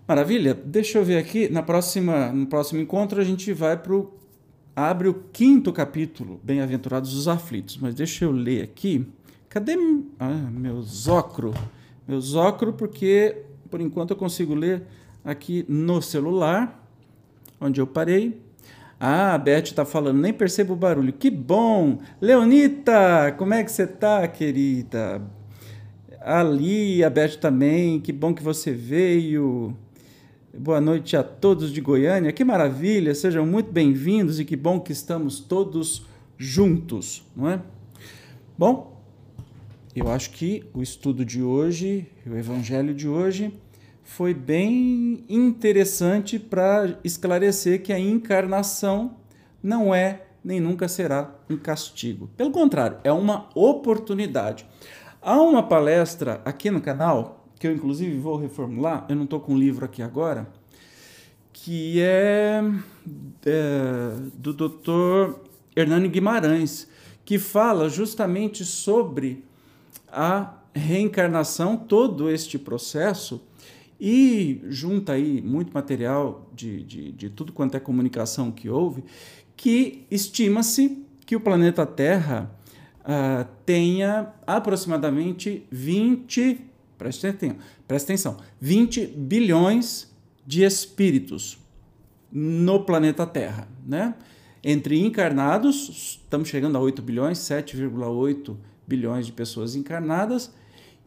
Maravilha. 0.08 0.54
Deixa 0.54 1.00
eu 1.00 1.06
ver 1.06 1.18
aqui. 1.18 1.48
Na 1.48 1.64
próxima, 1.64 2.32
no 2.32 2.46
próximo 2.46 2.82
encontro 2.82 3.22
a 3.22 3.24
gente 3.24 3.54
vai 3.54 3.78
para 3.78 3.96
o 3.96 4.14
abre 4.76 5.08
o 5.08 5.14
quinto 5.32 5.72
capítulo, 5.72 6.42
Bem-aventurados 6.44 7.14
os 7.14 7.28
aflitos. 7.28 7.78
Mas 7.78 7.96
deixa 7.96 8.26
eu 8.26 8.32
ler 8.32 8.64
aqui. 8.64 9.08
Cadê 9.48 9.78
ah, 10.20 10.50
meu 10.52 10.82
zócro? 10.82 11.54
Meu 12.08 12.20
zócro, 12.20 12.74
porque 12.74 13.44
por 13.70 13.80
enquanto 13.80 14.12
eu 14.12 14.18
consigo 14.18 14.54
ler 14.54 14.84
aqui 15.24 15.66
no 15.70 16.02
celular, 16.02 16.86
onde 17.62 17.80
eu 17.80 17.88
parei. 17.88 18.42
Ah, 19.06 19.34
a 19.34 19.38
Beth 19.38 19.64
está 19.64 19.84
falando, 19.84 20.22
nem 20.22 20.32
percebo 20.32 20.72
o 20.72 20.78
barulho. 20.78 21.12
Que 21.12 21.30
bom! 21.30 22.00
Leonita, 22.22 23.36
como 23.38 23.54
é 23.54 23.62
que 23.62 23.70
você 23.70 23.84
está, 23.84 24.26
querida? 24.30 25.22
Ali, 26.22 27.04
a 27.04 27.10
Beth 27.10 27.36
também, 27.36 28.00
que 28.00 28.14
bom 28.14 28.34
que 28.34 28.42
você 28.42 28.72
veio. 28.72 29.76
Boa 30.58 30.80
noite 30.80 31.18
a 31.18 31.22
todos 31.22 31.74
de 31.74 31.82
Goiânia. 31.82 32.32
Que 32.32 32.46
maravilha! 32.46 33.14
Sejam 33.14 33.46
muito 33.46 33.74
bem-vindos 33.74 34.40
e 34.40 34.46
que 34.46 34.56
bom 34.56 34.80
que 34.80 34.94
estamos 34.94 35.42
todos 35.42 36.06
juntos, 36.38 37.26
não 37.36 37.50
é? 37.50 37.62
Bom, 38.58 39.04
eu 39.94 40.10
acho 40.10 40.30
que 40.30 40.64
o 40.74 40.82
estudo 40.82 41.26
de 41.26 41.44
hoje, 41.44 42.08
o 42.26 42.38
evangelho 42.38 42.94
de 42.94 43.10
hoje, 43.10 43.54
foi 44.04 44.34
bem 44.34 45.24
interessante 45.30 46.38
para 46.38 47.00
esclarecer 47.04 47.82
que 47.82 47.94
a 47.94 48.00
encarnação 48.00 49.18
não 49.62 49.96
é 49.96 50.28
nem 50.44 50.60
nunca 50.60 50.88
será 50.88 51.34
um 51.50 51.56
castigo. 51.56 52.30
Pelo 52.36 52.52
contrário, 52.52 52.98
é 53.04 53.12
uma 53.12 53.50
oportunidade. 53.56 54.66
Há 55.22 55.42
uma 55.42 55.64
palestra 55.64 56.42
aqui 56.44 56.70
no 56.70 56.82
canal, 56.82 57.48
que 57.58 57.66
eu 57.66 57.72
inclusive 57.72 58.18
vou 58.18 58.36
reformular, 58.36 59.06
eu 59.08 59.16
não 59.16 59.24
estou 59.24 59.40
com 59.40 59.54
o 59.54 59.58
livro 59.58 59.86
aqui 59.86 60.02
agora, 60.02 60.52
que 61.54 62.02
é, 62.02 62.62
é 63.46 64.12
do 64.34 64.54
Dr. 64.54 65.40
Hernani 65.76 66.10
Guimarães, 66.10 66.90
que 67.24 67.40
fala 67.40 67.88
justamente 67.88 68.66
sobre 68.66 69.46
a 70.12 70.56
reencarnação, 70.74 71.78
todo 71.78 72.30
este 72.30 72.60
processo, 72.60 73.42
e 74.00 74.62
junta 74.70 75.14
aí 75.14 75.42
muito 75.42 75.74
material 75.74 76.50
de, 76.54 76.84
de, 76.84 77.12
de 77.12 77.30
tudo 77.30 77.54
quanto 77.54 77.76
é 77.76 77.80
comunicação 77.80 78.52
que 78.52 78.70
houve, 78.70 79.04
que 79.56 80.06
estima-se 80.10 81.06
que 81.26 81.36
o 81.36 81.40
planeta 81.40 81.86
Terra 81.86 82.52
uh, 83.02 83.48
tenha 83.66 84.34
aproximadamente 84.46 85.66
20, 85.72 86.60
presta 86.98 87.30
atenção, 87.30 87.58
presta 87.88 88.12
atenção, 88.12 88.38
20 88.60 89.08
bilhões 89.08 90.14
de 90.46 90.64
espíritos 90.64 91.58
no 92.32 92.84
planeta 92.84 93.26
Terra, 93.26 93.68
né? 93.86 94.16
Entre 94.64 95.00
encarnados, 95.00 96.18
estamos 96.24 96.48
chegando 96.48 96.78
a 96.78 96.82
8 96.82 97.02
bilhões, 97.02 97.38
7,8 97.40 98.56
bilhões 98.88 99.26
de 99.26 99.32
pessoas 99.34 99.76
encarnadas 99.76 100.54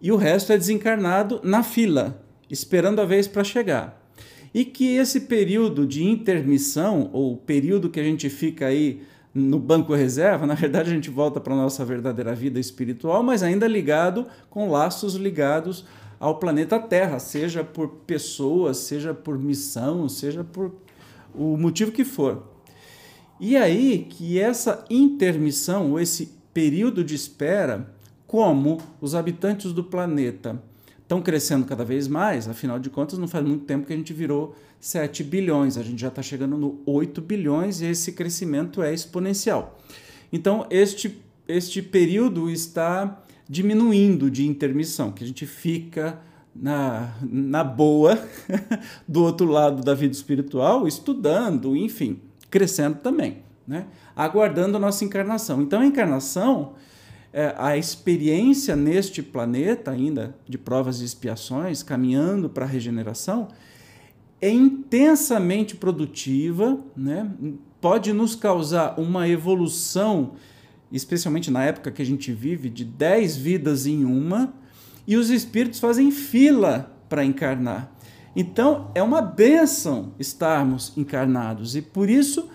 e 0.00 0.12
o 0.12 0.16
resto 0.16 0.52
é 0.52 0.58
desencarnado 0.58 1.40
na 1.42 1.62
fila, 1.62 2.22
esperando 2.50 3.00
a 3.00 3.04
vez 3.04 3.26
para 3.26 3.44
chegar. 3.44 4.02
E 4.54 4.64
que 4.64 4.96
esse 4.96 5.22
período 5.22 5.86
de 5.86 6.04
intermissão, 6.04 7.10
ou 7.12 7.36
período 7.36 7.90
que 7.90 8.00
a 8.00 8.04
gente 8.04 8.30
fica 8.30 8.66
aí 8.66 9.02
no 9.34 9.58
banco 9.58 9.94
reserva, 9.94 10.46
na 10.46 10.54
verdade 10.54 10.90
a 10.90 10.94
gente 10.94 11.10
volta 11.10 11.38
para 11.38 11.52
a 11.52 11.56
nossa 11.56 11.84
verdadeira 11.84 12.34
vida 12.34 12.58
espiritual, 12.58 13.22
mas 13.22 13.42
ainda 13.42 13.68
ligado 13.68 14.26
com 14.48 14.70
laços 14.70 15.14
ligados 15.14 15.84
ao 16.18 16.38
planeta 16.38 16.78
Terra, 16.78 17.18
seja 17.18 17.62
por 17.62 17.88
pessoas, 18.06 18.78
seja 18.78 19.12
por 19.12 19.38
missão, 19.38 20.08
seja 20.08 20.42
por 20.42 20.74
o 21.34 21.56
motivo 21.56 21.92
que 21.92 22.04
for. 22.04 22.44
E 23.38 23.56
aí 23.56 24.06
que 24.08 24.38
essa 24.38 24.84
intermissão, 24.88 25.90
ou 25.90 26.00
esse 26.00 26.32
período 26.54 27.04
de 27.04 27.14
espera, 27.14 27.94
como 28.26 28.78
os 29.00 29.14
habitantes 29.14 29.72
do 29.72 29.84
planeta 29.84 30.58
estão 31.06 31.22
crescendo 31.22 31.64
cada 31.64 31.84
vez 31.84 32.08
mais, 32.08 32.48
afinal 32.48 32.80
de 32.80 32.90
contas, 32.90 33.16
não 33.16 33.28
faz 33.28 33.46
muito 33.46 33.64
tempo 33.64 33.86
que 33.86 33.92
a 33.92 33.96
gente 33.96 34.12
virou 34.12 34.56
7 34.80 35.22
bilhões, 35.22 35.78
a 35.78 35.82
gente 35.84 36.00
já 36.00 36.08
está 36.08 36.20
chegando 36.20 36.56
no 36.56 36.80
8 36.84 37.20
bilhões 37.20 37.80
e 37.80 37.86
esse 37.86 38.10
crescimento 38.10 38.82
é 38.82 38.92
exponencial. 38.92 39.78
Então, 40.32 40.66
este, 40.68 41.22
este 41.46 41.80
período 41.80 42.50
está 42.50 43.22
diminuindo 43.48 44.28
de 44.28 44.48
intermissão, 44.48 45.12
que 45.12 45.22
a 45.22 45.26
gente 45.26 45.46
fica 45.46 46.18
na, 46.52 47.14
na 47.22 47.62
boa 47.62 48.18
do 49.06 49.22
outro 49.22 49.46
lado 49.46 49.84
da 49.84 49.94
vida 49.94 50.12
espiritual, 50.12 50.88
estudando, 50.88 51.76
enfim, 51.76 52.18
crescendo 52.50 52.98
também, 52.98 53.44
né? 53.64 53.86
aguardando 54.16 54.76
a 54.76 54.80
nossa 54.80 55.04
encarnação. 55.04 55.62
Então, 55.62 55.80
a 55.80 55.86
encarnação, 55.86 56.74
é, 57.36 57.54
a 57.58 57.76
experiência 57.76 58.74
neste 58.74 59.22
planeta, 59.22 59.90
ainda 59.90 60.34
de 60.48 60.56
provas 60.56 61.02
e 61.02 61.04
expiações, 61.04 61.82
caminhando 61.82 62.48
para 62.48 62.64
a 62.64 62.68
regeneração, 62.68 63.48
é 64.40 64.48
intensamente 64.48 65.76
produtiva, 65.76 66.80
né? 66.96 67.30
pode 67.78 68.10
nos 68.14 68.34
causar 68.34 68.98
uma 68.98 69.28
evolução, 69.28 70.32
especialmente 70.90 71.50
na 71.50 71.62
época 71.62 71.90
que 71.90 72.00
a 72.00 72.06
gente 72.06 72.32
vive, 72.32 72.70
de 72.70 72.86
10 72.86 73.36
vidas 73.36 73.86
em 73.86 74.02
uma, 74.06 74.54
e 75.06 75.14
os 75.14 75.28
espíritos 75.28 75.78
fazem 75.78 76.10
fila 76.10 76.90
para 77.06 77.22
encarnar. 77.22 77.92
Então, 78.34 78.90
é 78.94 79.02
uma 79.02 79.20
bênção 79.20 80.14
estarmos 80.18 80.90
encarnados 80.96 81.76
e 81.76 81.82
por 81.82 82.08
isso 82.08 82.48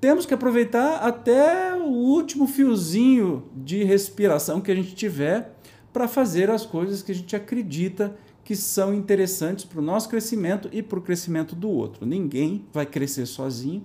temos 0.00 0.26
que 0.26 0.34
aproveitar 0.34 0.96
até 0.96 1.77
o 1.88 1.92
último 1.92 2.46
fiozinho 2.46 3.44
de 3.56 3.82
respiração 3.84 4.60
que 4.60 4.70
a 4.70 4.74
gente 4.74 4.94
tiver 4.94 5.56
para 5.92 6.06
fazer 6.06 6.50
as 6.50 6.64
coisas 6.64 7.02
que 7.02 7.12
a 7.12 7.14
gente 7.14 7.34
acredita 7.34 8.16
que 8.44 8.56
são 8.56 8.94
interessantes 8.94 9.64
para 9.64 9.78
o 9.78 9.82
nosso 9.82 10.08
crescimento 10.08 10.68
e 10.72 10.82
para 10.82 10.98
o 10.98 11.02
crescimento 11.02 11.54
do 11.54 11.68
outro. 11.68 12.06
Ninguém 12.06 12.64
vai 12.72 12.86
crescer 12.86 13.26
sozinho. 13.26 13.84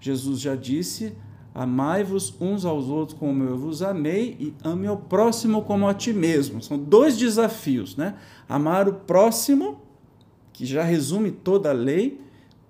Jesus 0.00 0.40
já 0.40 0.56
disse: 0.56 1.12
Amai-vos 1.54 2.34
uns 2.40 2.64
aos 2.64 2.86
outros 2.86 3.18
como 3.18 3.44
eu 3.44 3.58
vos 3.58 3.82
amei 3.82 4.36
e 4.40 4.54
ame 4.64 4.88
o 4.88 4.96
próximo 4.96 5.62
como 5.62 5.86
a 5.88 5.94
ti 5.94 6.12
mesmo. 6.12 6.62
São 6.62 6.78
dois 6.78 7.16
desafios, 7.16 7.96
né? 7.96 8.16
Amar 8.48 8.88
o 8.88 8.94
próximo, 8.94 9.80
que 10.52 10.64
já 10.64 10.82
resume 10.82 11.30
toda 11.30 11.70
a 11.70 11.72
lei, 11.72 12.20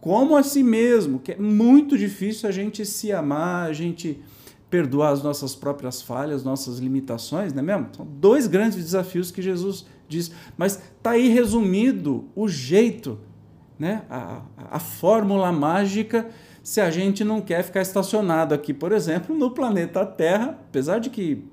como 0.00 0.36
a 0.36 0.42
si 0.42 0.62
mesmo, 0.62 1.18
que 1.18 1.32
é 1.32 1.36
muito 1.36 1.96
difícil 1.96 2.48
a 2.48 2.52
gente 2.52 2.86
se 2.86 3.12
amar, 3.12 3.68
a 3.68 3.72
gente 3.72 4.18
perdoar 4.70 5.10
as 5.10 5.22
nossas 5.22 5.54
próprias 5.54 6.00
falhas, 6.00 6.44
nossas 6.44 6.78
limitações, 6.78 7.52
não 7.52 7.60
é 7.60 7.66
mesmo? 7.66 7.88
São 7.94 8.06
dois 8.06 8.46
grandes 8.46 8.78
desafios 8.78 9.30
que 9.30 9.42
Jesus 9.42 9.84
diz. 10.08 10.30
Mas 10.56 10.80
está 10.96 11.10
aí 11.10 11.28
resumido 11.28 12.26
o 12.36 12.48
jeito, 12.48 13.18
né? 13.78 14.02
a, 14.08 14.42
a 14.70 14.78
fórmula 14.78 15.50
mágica 15.50 16.30
se 16.62 16.80
a 16.80 16.90
gente 16.90 17.24
não 17.24 17.40
quer 17.40 17.62
ficar 17.64 17.80
estacionado 17.80 18.54
aqui, 18.54 18.72
por 18.72 18.92
exemplo, 18.92 19.36
no 19.36 19.50
planeta 19.50 20.04
Terra, 20.04 20.58
apesar 20.68 21.00
de 21.00 21.10
que 21.10 21.44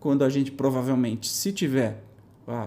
quando 0.00 0.24
a 0.24 0.28
gente 0.28 0.50
provavelmente, 0.50 1.28
se 1.28 1.52
tiver 1.52 2.02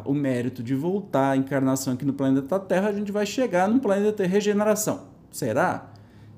o 0.06 0.14
mérito 0.14 0.64
de 0.64 0.74
voltar 0.74 1.32
à 1.32 1.38
encarnação 1.38 1.94
aqui 1.94 2.06
no 2.06 2.14
planeta 2.14 2.58
Terra, 2.60 2.90
a 2.90 2.94
gente 2.94 3.12
vai 3.12 3.26
chegar 3.26 3.68
num 3.68 3.80
planeta 3.80 4.24
de 4.24 4.30
regeneração. 4.30 5.08
Será? 5.30 5.92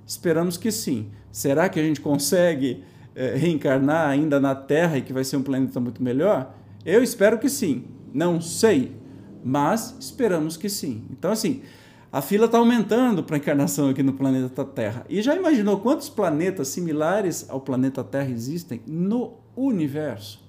Esperamos 0.05 0.57
que 0.57 0.71
sim. 0.71 1.11
Será 1.31 1.69
que 1.69 1.79
a 1.79 1.83
gente 1.83 2.01
consegue 2.01 2.83
é, 3.17 3.35
reencarnar 3.35 4.09
ainda 4.09 4.39
na 4.39 4.53
Terra 4.53 4.99
e 4.99 5.01
que 5.01 5.11
vai 5.11 5.23
ser 5.23 5.37
um 5.37 5.41
planeta 5.41 5.79
muito 5.79 6.03
melhor? 6.03 6.55
Eu 6.85 7.01
espero 7.01 7.39
que 7.39 7.49
sim. 7.49 7.85
Não 8.13 8.39
sei, 8.39 8.95
mas 9.43 9.95
esperamos 9.99 10.55
que 10.55 10.69
sim. 10.69 11.03
Então, 11.09 11.31
assim, 11.31 11.63
a 12.11 12.21
fila 12.21 12.45
está 12.45 12.59
aumentando 12.59 13.23
para 13.23 13.35
a 13.35 13.39
encarnação 13.39 13.89
aqui 13.89 14.03
no 14.03 14.13
planeta 14.13 14.63
Terra. 14.63 15.03
E 15.09 15.19
já 15.19 15.35
imaginou 15.35 15.79
quantos 15.79 16.09
planetas 16.09 16.67
similares 16.67 17.49
ao 17.49 17.59
planeta 17.59 18.03
Terra 18.03 18.29
existem 18.29 18.81
no 18.85 19.33
universo? 19.55 20.39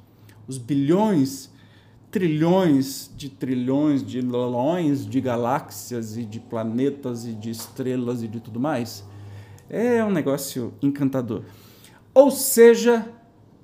Os 0.47 0.59
bilhões, 0.59 1.51
trilhões 2.11 3.11
de 3.17 3.31
trilhões 3.31 4.05
de 4.05 4.21
lolões 4.21 5.07
de 5.07 5.23
galáxias 5.23 6.19
e 6.19 6.25
de 6.25 6.39
planetas 6.39 7.25
e 7.25 7.33
de 7.33 7.49
estrelas 7.49 8.23
e 8.23 8.29
de 8.29 8.41
tudo 8.41 8.61
mais. 8.61 9.03
É 9.71 10.05
um 10.05 10.11
negócio 10.11 10.75
encantador. 10.83 11.45
Ou 12.19 12.33
seja, 12.33 13.09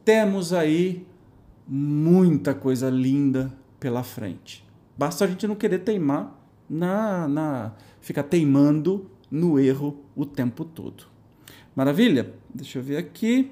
temos 0.05 0.53
aí 0.53 1.05
muita 1.67 2.55
coisa 2.55 2.89
linda 2.89 3.53
pela 3.81 4.05
frente. 4.05 4.65
Basta 4.97 5.25
a 5.25 5.27
gente 5.27 5.45
não 5.49 5.57
querer 5.57 5.81
teimar 5.81 6.33
na, 6.71 7.27
na 7.27 7.73
ficar 8.01 8.23
teimando 8.23 9.11
no 9.29 9.59
erro 9.59 9.99
o 10.15 10.25
tempo 10.25 10.65
todo. 10.65 11.07
Maravilha? 11.75 12.33
Deixa 12.55 12.79
eu 12.79 12.83
ver 12.85 12.97
aqui. 12.97 13.51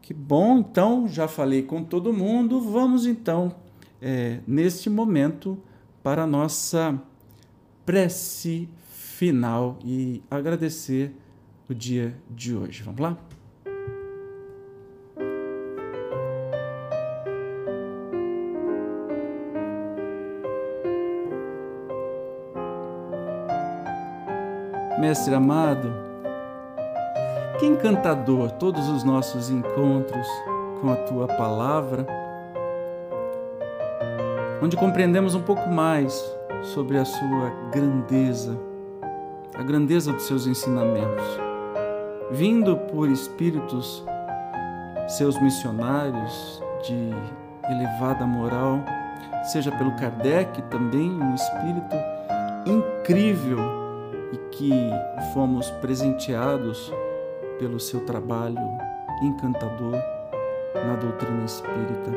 Que 0.00 0.14
bom, 0.14 0.58
então 0.58 1.08
já 1.08 1.26
falei 1.26 1.64
com 1.64 1.82
todo 1.82 2.12
mundo. 2.12 2.60
Vamos 2.60 3.04
então, 3.04 3.52
é, 4.00 4.38
neste 4.46 4.88
momento, 4.88 5.58
para 6.04 6.22
a 6.22 6.26
nossa 6.26 7.02
prece 7.84 8.68
final 8.92 9.76
e 9.84 10.22
agradecer 10.30 11.12
o 11.68 11.74
dia 11.74 12.16
de 12.30 12.54
hoje. 12.54 12.84
Vamos 12.84 13.00
lá? 13.00 13.18
Mestre 25.08 25.34
amado, 25.34 25.90
que 27.58 27.64
encantador 27.64 28.50
todos 28.50 28.90
os 28.90 29.02
nossos 29.04 29.48
encontros 29.48 30.26
com 30.82 30.92
a 30.92 30.96
tua 30.96 31.26
palavra, 31.26 32.06
onde 34.62 34.76
compreendemos 34.76 35.34
um 35.34 35.40
pouco 35.40 35.66
mais 35.66 36.22
sobre 36.60 36.98
a 36.98 37.06
sua 37.06 37.50
grandeza, 37.72 38.54
a 39.54 39.62
grandeza 39.62 40.12
dos 40.12 40.24
seus 40.24 40.46
ensinamentos, 40.46 41.24
vindo 42.30 42.76
por 42.76 43.08
espíritos, 43.08 44.04
seus 45.06 45.40
missionários 45.40 46.62
de 46.86 47.14
elevada 47.64 48.26
moral, 48.26 48.84
seja 49.44 49.72
pelo 49.72 49.96
Kardec 49.96 50.60
também, 50.64 51.10
um 51.10 51.34
espírito 51.34 51.96
incrível 52.66 53.77
e 54.32 54.36
que 54.50 54.72
fomos 55.32 55.70
presenteados 55.82 56.92
pelo 57.58 57.80
seu 57.80 58.00
trabalho 58.00 58.58
encantador 59.22 59.94
na 60.74 60.96
doutrina 60.96 61.44
espírita. 61.44 62.10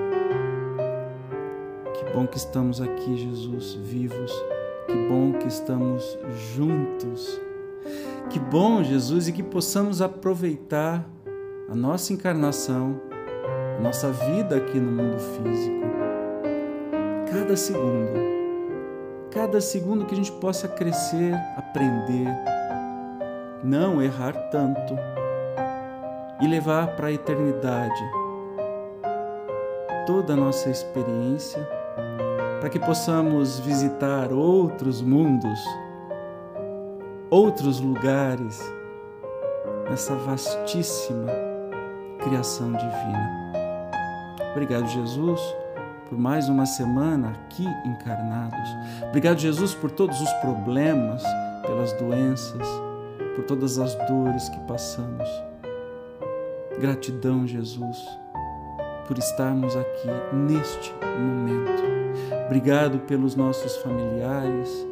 Que 1.93 2.13
bom 2.13 2.28
que 2.28 2.38
estamos 2.38 2.82
aqui, 2.82 3.17
Jesus, 3.17 3.74
vivos. 3.74 4.32
Que 4.88 4.95
bom 5.08 5.34
que 5.34 5.47
estamos 5.47 6.17
juntos. 6.56 7.39
Que 8.30 8.39
bom, 8.39 8.84
Jesus, 8.84 9.28
e 9.28 9.34
que 9.34 9.43
possamos 9.43 10.02
aproveitar 10.02 11.06
a 11.69 11.76
nossa 11.76 12.13
encarnação, 12.13 13.02
a 13.78 13.82
nossa 13.82 14.12
vida 14.12 14.58
aqui 14.58 14.80
no 14.80 14.91
mundo 14.91 15.17
físico. 15.19 15.82
Cada 17.32 17.56
segundo 17.56 18.31
cada 19.32 19.62
segundo 19.62 20.06
que 20.06 20.13
a 20.13 20.17
gente 20.17 20.32
possa 20.34 20.67
crescer, 20.67 21.34
aprender, 21.56 22.28
não 23.63 24.02
errar 24.02 24.34
tanto 24.50 24.94
e 26.41 26.48
levar 26.48 26.96
para 26.96 27.08
a 27.08 27.12
eternidade 27.12 28.04
toda 30.06 30.34
a 30.34 30.36
nossa 30.36 30.70
experiência 30.70 31.65
para 32.60 32.70
que 32.70 32.80
possamos 32.80 33.60
visitar 33.60 34.34
outros 34.34 35.02
mundos, 35.02 35.60
outros 37.30 37.80
lugares 37.80 38.62
nessa 39.89 40.13
vastíssima 40.15 41.32
criação 42.20 42.72
divina. 42.74 43.54
Obrigado, 44.52 44.88
Jesus 44.88 45.61
por 46.12 46.19
mais 46.19 46.50
uma 46.50 46.65
semana 46.65 47.30
aqui 47.30 47.65
encarnados. 47.86 48.69
Obrigado, 49.08 49.39
Jesus, 49.39 49.74
por 49.74 49.89
todos 49.89 50.19
os 50.19 50.30
problemas, 50.41 51.24
pelas 51.62 51.93
doenças, 51.93 52.67
por 53.34 53.45
todas 53.45 53.80
as 53.80 53.95
dores 54.10 54.50
que 54.50 54.60
passamos. 54.67 55.30
Gratidão, 56.82 57.47
Jesus, 57.47 57.97
por 59.08 59.17
estarmos 59.17 59.74
aqui 59.78 60.10
neste 60.34 60.93
momento. 61.02 61.82
Obrigado 62.47 63.00
pelos 63.08 63.38
nossos 63.38 63.78
familiares, 63.78 64.86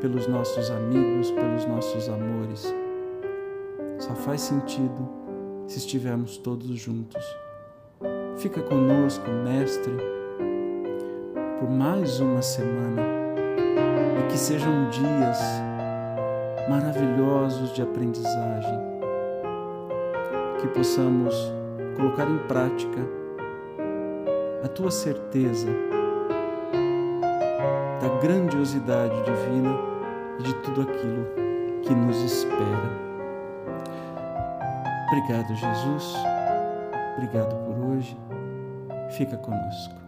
pelos 0.00 0.28
nossos 0.28 0.70
amigos, 0.70 1.32
pelos 1.32 1.66
nossos 1.66 2.08
amores. 2.08 2.72
Só 3.98 4.14
faz 4.14 4.42
sentido 4.42 5.10
se 5.66 5.78
estivermos 5.78 6.36
todos 6.36 6.78
juntos. 6.78 7.24
Fica 8.36 8.62
conosco, 8.62 9.28
Mestre, 9.44 10.11
por 11.62 11.70
mais 11.70 12.18
uma 12.18 12.42
semana 12.42 13.00
e 14.18 14.32
que 14.32 14.36
sejam 14.36 14.90
dias 14.90 15.38
maravilhosos 16.68 17.72
de 17.72 17.82
aprendizagem, 17.82 18.80
que 20.60 20.66
possamos 20.66 21.32
colocar 21.96 22.28
em 22.28 22.38
prática 22.48 22.98
a 24.64 24.68
tua 24.70 24.90
certeza 24.90 25.68
da 28.00 28.08
grandiosidade 28.20 29.14
divina 29.22 29.78
e 30.40 30.42
de 30.42 30.54
tudo 30.62 30.82
aquilo 30.82 31.26
que 31.82 31.94
nos 31.94 32.16
espera. 32.22 32.90
Obrigado, 35.06 35.54
Jesus. 35.54 36.16
Obrigado 37.16 37.54
por 37.64 37.78
hoje. 37.84 38.18
Fica 39.16 39.36
conosco. 39.36 40.01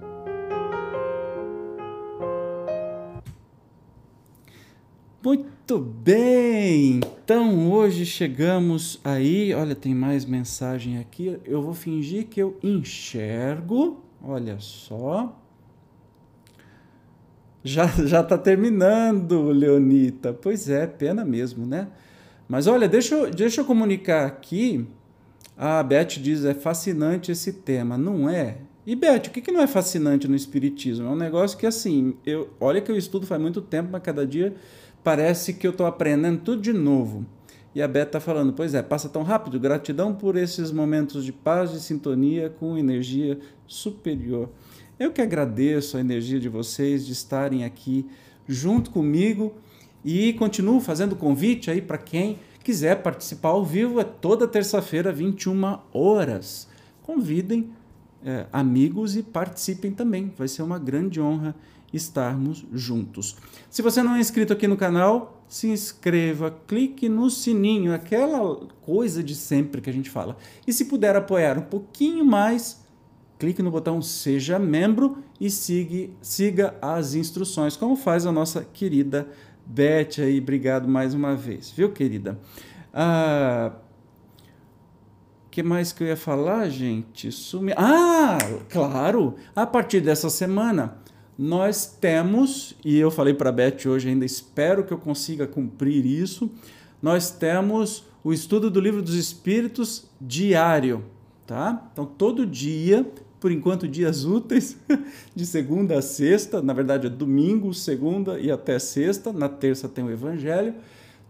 Muito 5.67 5.83
bem! 5.83 7.01
Então 7.25 7.73
hoje 7.73 8.05
chegamos 8.05 9.01
aí. 9.03 9.55
Olha, 9.55 9.75
tem 9.75 9.95
mais 9.95 10.27
mensagem 10.27 10.99
aqui. 10.99 11.41
Eu 11.43 11.63
vou 11.63 11.73
fingir 11.73 12.27
que 12.27 12.39
eu 12.39 12.59
enxergo. 12.63 14.05
Olha 14.23 14.59
só. 14.61 15.41
Já 17.63 17.87
já 17.87 18.21
está 18.21 18.37
terminando, 18.37 19.45
Leonita. 19.45 20.35
Pois 20.35 20.69
é, 20.69 20.87
pena 20.87 21.25
mesmo, 21.25 21.65
né? 21.65 21.89
Mas 22.47 22.67
olha, 22.67 22.87
deixa 22.87 23.15
eu, 23.15 23.31
deixa 23.31 23.63
eu 23.63 23.65
comunicar 23.65 24.27
aqui. 24.27 24.87
A 25.57 25.83
Beth 25.83 26.19
diz: 26.21 26.45
é 26.45 26.53
fascinante 26.53 27.33
esse 27.33 27.55
tema. 27.55 27.97
Não 27.97 28.29
é? 28.29 28.59
E 28.87 28.95
Beth, 28.95 29.29
o 29.29 29.31
que, 29.31 29.41
que 29.41 29.51
não 29.51 29.63
é 29.63 29.67
fascinante 29.67 30.29
no 30.29 30.37
Espiritismo? 30.37 31.07
É 31.07 31.11
um 31.11 31.17
negócio 31.17 31.57
que, 31.57 31.65
assim, 31.65 32.19
eu, 32.27 32.51
olha 32.61 32.83
que 32.83 32.93
eu 32.93 32.99
estudo 32.99 33.27
faz 33.27 33.41
muito 33.41 33.63
tempo, 33.63 33.89
mas 33.91 34.03
cada 34.03 34.27
dia 34.27 34.55
parece 35.05 35.53
que 35.53 35.67
eu 35.67 35.71
estou 35.71 35.87
aprendendo 35.87 36.41
tudo 36.41 36.63
de 36.63 36.73
novo. 36.73 37.25
E 37.75 37.83
a 37.83 37.87
Beth 37.87 38.05
está 38.05 38.21
falando: 38.21 38.53
pois 38.53 38.75
é, 38.75 38.83
passa 38.83 39.09
tão 39.09 39.23
rápido. 39.23 39.61
Gratidão 39.61 40.15
por 40.15 40.37
esses 40.37 40.73
momentos 40.73 41.25
de 41.25 41.33
paz 41.33 41.73
e 41.73 41.81
sintonia 41.81 42.49
com 42.49 42.79
energia 42.79 43.39
superior. 43.67 44.49
Eu 44.99 45.13
que 45.13 45.21
agradeço 45.21 45.97
a 45.97 46.01
energia 46.01 46.41
de 46.41 46.49
vocês 46.49 47.05
de 47.05 47.13
estarem 47.13 47.65
aqui 47.65 48.07
junto 48.47 48.91
comigo 48.91 49.55
e 50.05 50.33
continuo 50.35 50.81
fazendo 50.81 51.17
convite 51.17 51.71
aí 51.71 51.83
para 51.83 51.99
quem 51.99 52.39
quiser 52.63 53.03
participar 53.03 53.51
ao 53.51 53.65
vivo, 53.65 54.01
é 54.01 54.05
toda 54.05 54.49
terça-feira, 54.49 55.13
21 55.13 55.79
horas. 55.93 56.69
Convidem 57.03 57.71
é, 58.25 58.47
amigos 58.53 59.17
e 59.17 59.23
participem 59.23 59.93
também. 59.93 60.33
Vai 60.37 60.49
ser 60.49 60.63
uma 60.63 60.79
grande 60.79 61.21
honra 61.21 61.55
estarmos 61.93 62.67
juntos. 62.73 63.37
Se 63.71 63.83
você 63.83 64.03
não 64.03 64.17
é 64.17 64.21
inscrito 64.21 64.53
aqui 64.53 64.67
no 64.67 64.77
canal, 64.77 65.45
se 65.49 65.69
inscreva, 65.69 66.57
clique 66.67 67.09
no 67.09 67.31
sininho, 67.31 67.95
aquela 67.95 68.67
coisa 68.83 69.23
de 69.23 69.35
sempre 69.35 69.81
que 69.81 69.91
a 69.91 69.93
gente 69.93 70.11
fala. 70.11 70.37
E 70.67 70.73
se 70.73 70.87
puder 70.87 71.15
apoiar 71.15 71.57
um 71.59 71.63
pouquinho 71.63 72.25
mais, 72.25 72.85
clique 73.39 73.63
no 73.63 73.71
botão 73.71 74.03
Seja 74.03 74.59
Membro 74.59 75.19
e 75.41 75.49
siga, 75.51 76.11
siga 76.21 76.75
as 76.83 77.15
instruções, 77.15 77.77
como 77.77 77.95
faz 77.95 78.27
a 78.27 78.33
nossa 78.33 78.65
querida 78.65 79.29
Beth 79.67 80.19
aí, 80.19 80.41
obrigado 80.41 80.89
mais 80.89 81.15
uma 81.15 81.35
vez, 81.35 81.71
viu, 81.71 81.93
querida? 81.93 82.39
Ah, 82.93 83.73
que 85.55 85.63
mais 85.63 85.93
que 85.93 86.03
eu 86.03 86.09
ia 86.09 86.17
falar, 86.17 86.69
gente? 86.69 87.31
Sumi... 87.31 87.73
Ah, 87.77 88.39
claro! 88.69 89.37
A 89.55 89.65
partir 89.65 90.01
dessa 90.01 90.29
semana, 90.29 90.97
nós 91.39 91.87
temos, 91.87 92.75
e 92.85 92.99
eu 92.99 93.09
falei 93.09 93.35
para 93.35 93.51
a 93.51 93.53
Beth 93.53 93.87
hoje 93.87 94.09
ainda, 94.09 94.25
espero 94.25 94.83
que 94.83 94.93
eu 94.93 94.99
consiga 94.99 95.47
cumprir 95.47 96.05
isso, 96.05 96.51
nós 97.01 97.31
temos 97.31 98.05
o 98.25 98.33
estudo 98.33 98.69
do 98.69 98.81
Livro 98.81 99.01
dos 99.01 99.15
Espíritos 99.15 100.11
diário, 100.21 101.05
tá? 101.47 101.89
Então, 101.93 102.05
todo 102.05 102.45
dia 102.45 103.07
por 103.39 103.53
enquanto, 103.53 103.87
dias 103.87 104.25
úteis, 104.25 104.77
de 105.37 105.47
segunda 105.47 105.99
a 105.99 106.03
sexta, 106.03 106.63
na 106.63 106.73
verdade 106.73 107.07
é 107.07 107.11
domingo, 107.11 107.73
segunda 107.73 108.41
e 108.41 108.51
até 108.51 108.79
sexta, 108.81 109.33
na 109.33 109.49
terça 109.49 109.87
tem 109.87 110.03
o 110.03 110.11
Evangelho. 110.11 110.75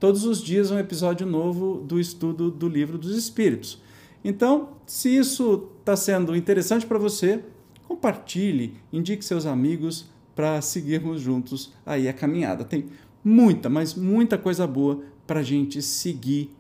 Todos 0.01 0.25
os 0.25 0.41
dias 0.41 0.71
um 0.71 0.79
episódio 0.79 1.27
novo 1.27 1.83
do 1.87 2.01
estudo 2.01 2.51
do 2.51 2.69
Livro 2.69 2.97
dos 2.97 3.19
Espíritos. 3.19 3.83
Então, 4.25 4.71
se 4.87 5.15
isso 5.15 5.69
está 5.81 5.95
sendo 5.95 6.35
interessante 6.35 6.87
para 6.87 6.99
você, 6.99 7.45
compartilhe, 7.87 8.75
indique 8.91 9.23
seus 9.25 9.45
amigos 9.45 10.09
para 10.35 10.61
seguirmos 10.63 11.21
juntos 11.21 11.73
aí 11.85 12.09
a 12.09 12.13
caminhada. 12.13 12.65
Tem 12.65 12.87
muita, 13.23 13.69
mas 13.69 13.95
muita 13.95 14.39
coisa 14.39 14.67
boa 14.67 15.03
para 15.27 15.41
a 15.41 15.43
gente 15.43 15.83
seguir 15.83 16.51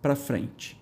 para 0.00 0.14
frente. 0.14 0.80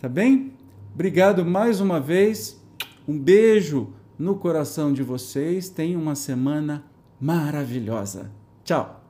Tá 0.00 0.08
bem? 0.08 0.52
Obrigado 0.94 1.44
mais 1.44 1.80
uma 1.80 2.00
vez. 2.00 2.60
Um 3.06 3.18
beijo 3.18 3.92
no 4.18 4.36
coração 4.36 4.92
de 4.92 5.02
vocês. 5.02 5.68
Tenham 5.68 6.00
uma 6.00 6.14
semana 6.14 6.84
maravilhosa. 7.20 8.30
Tchau. 8.64 9.04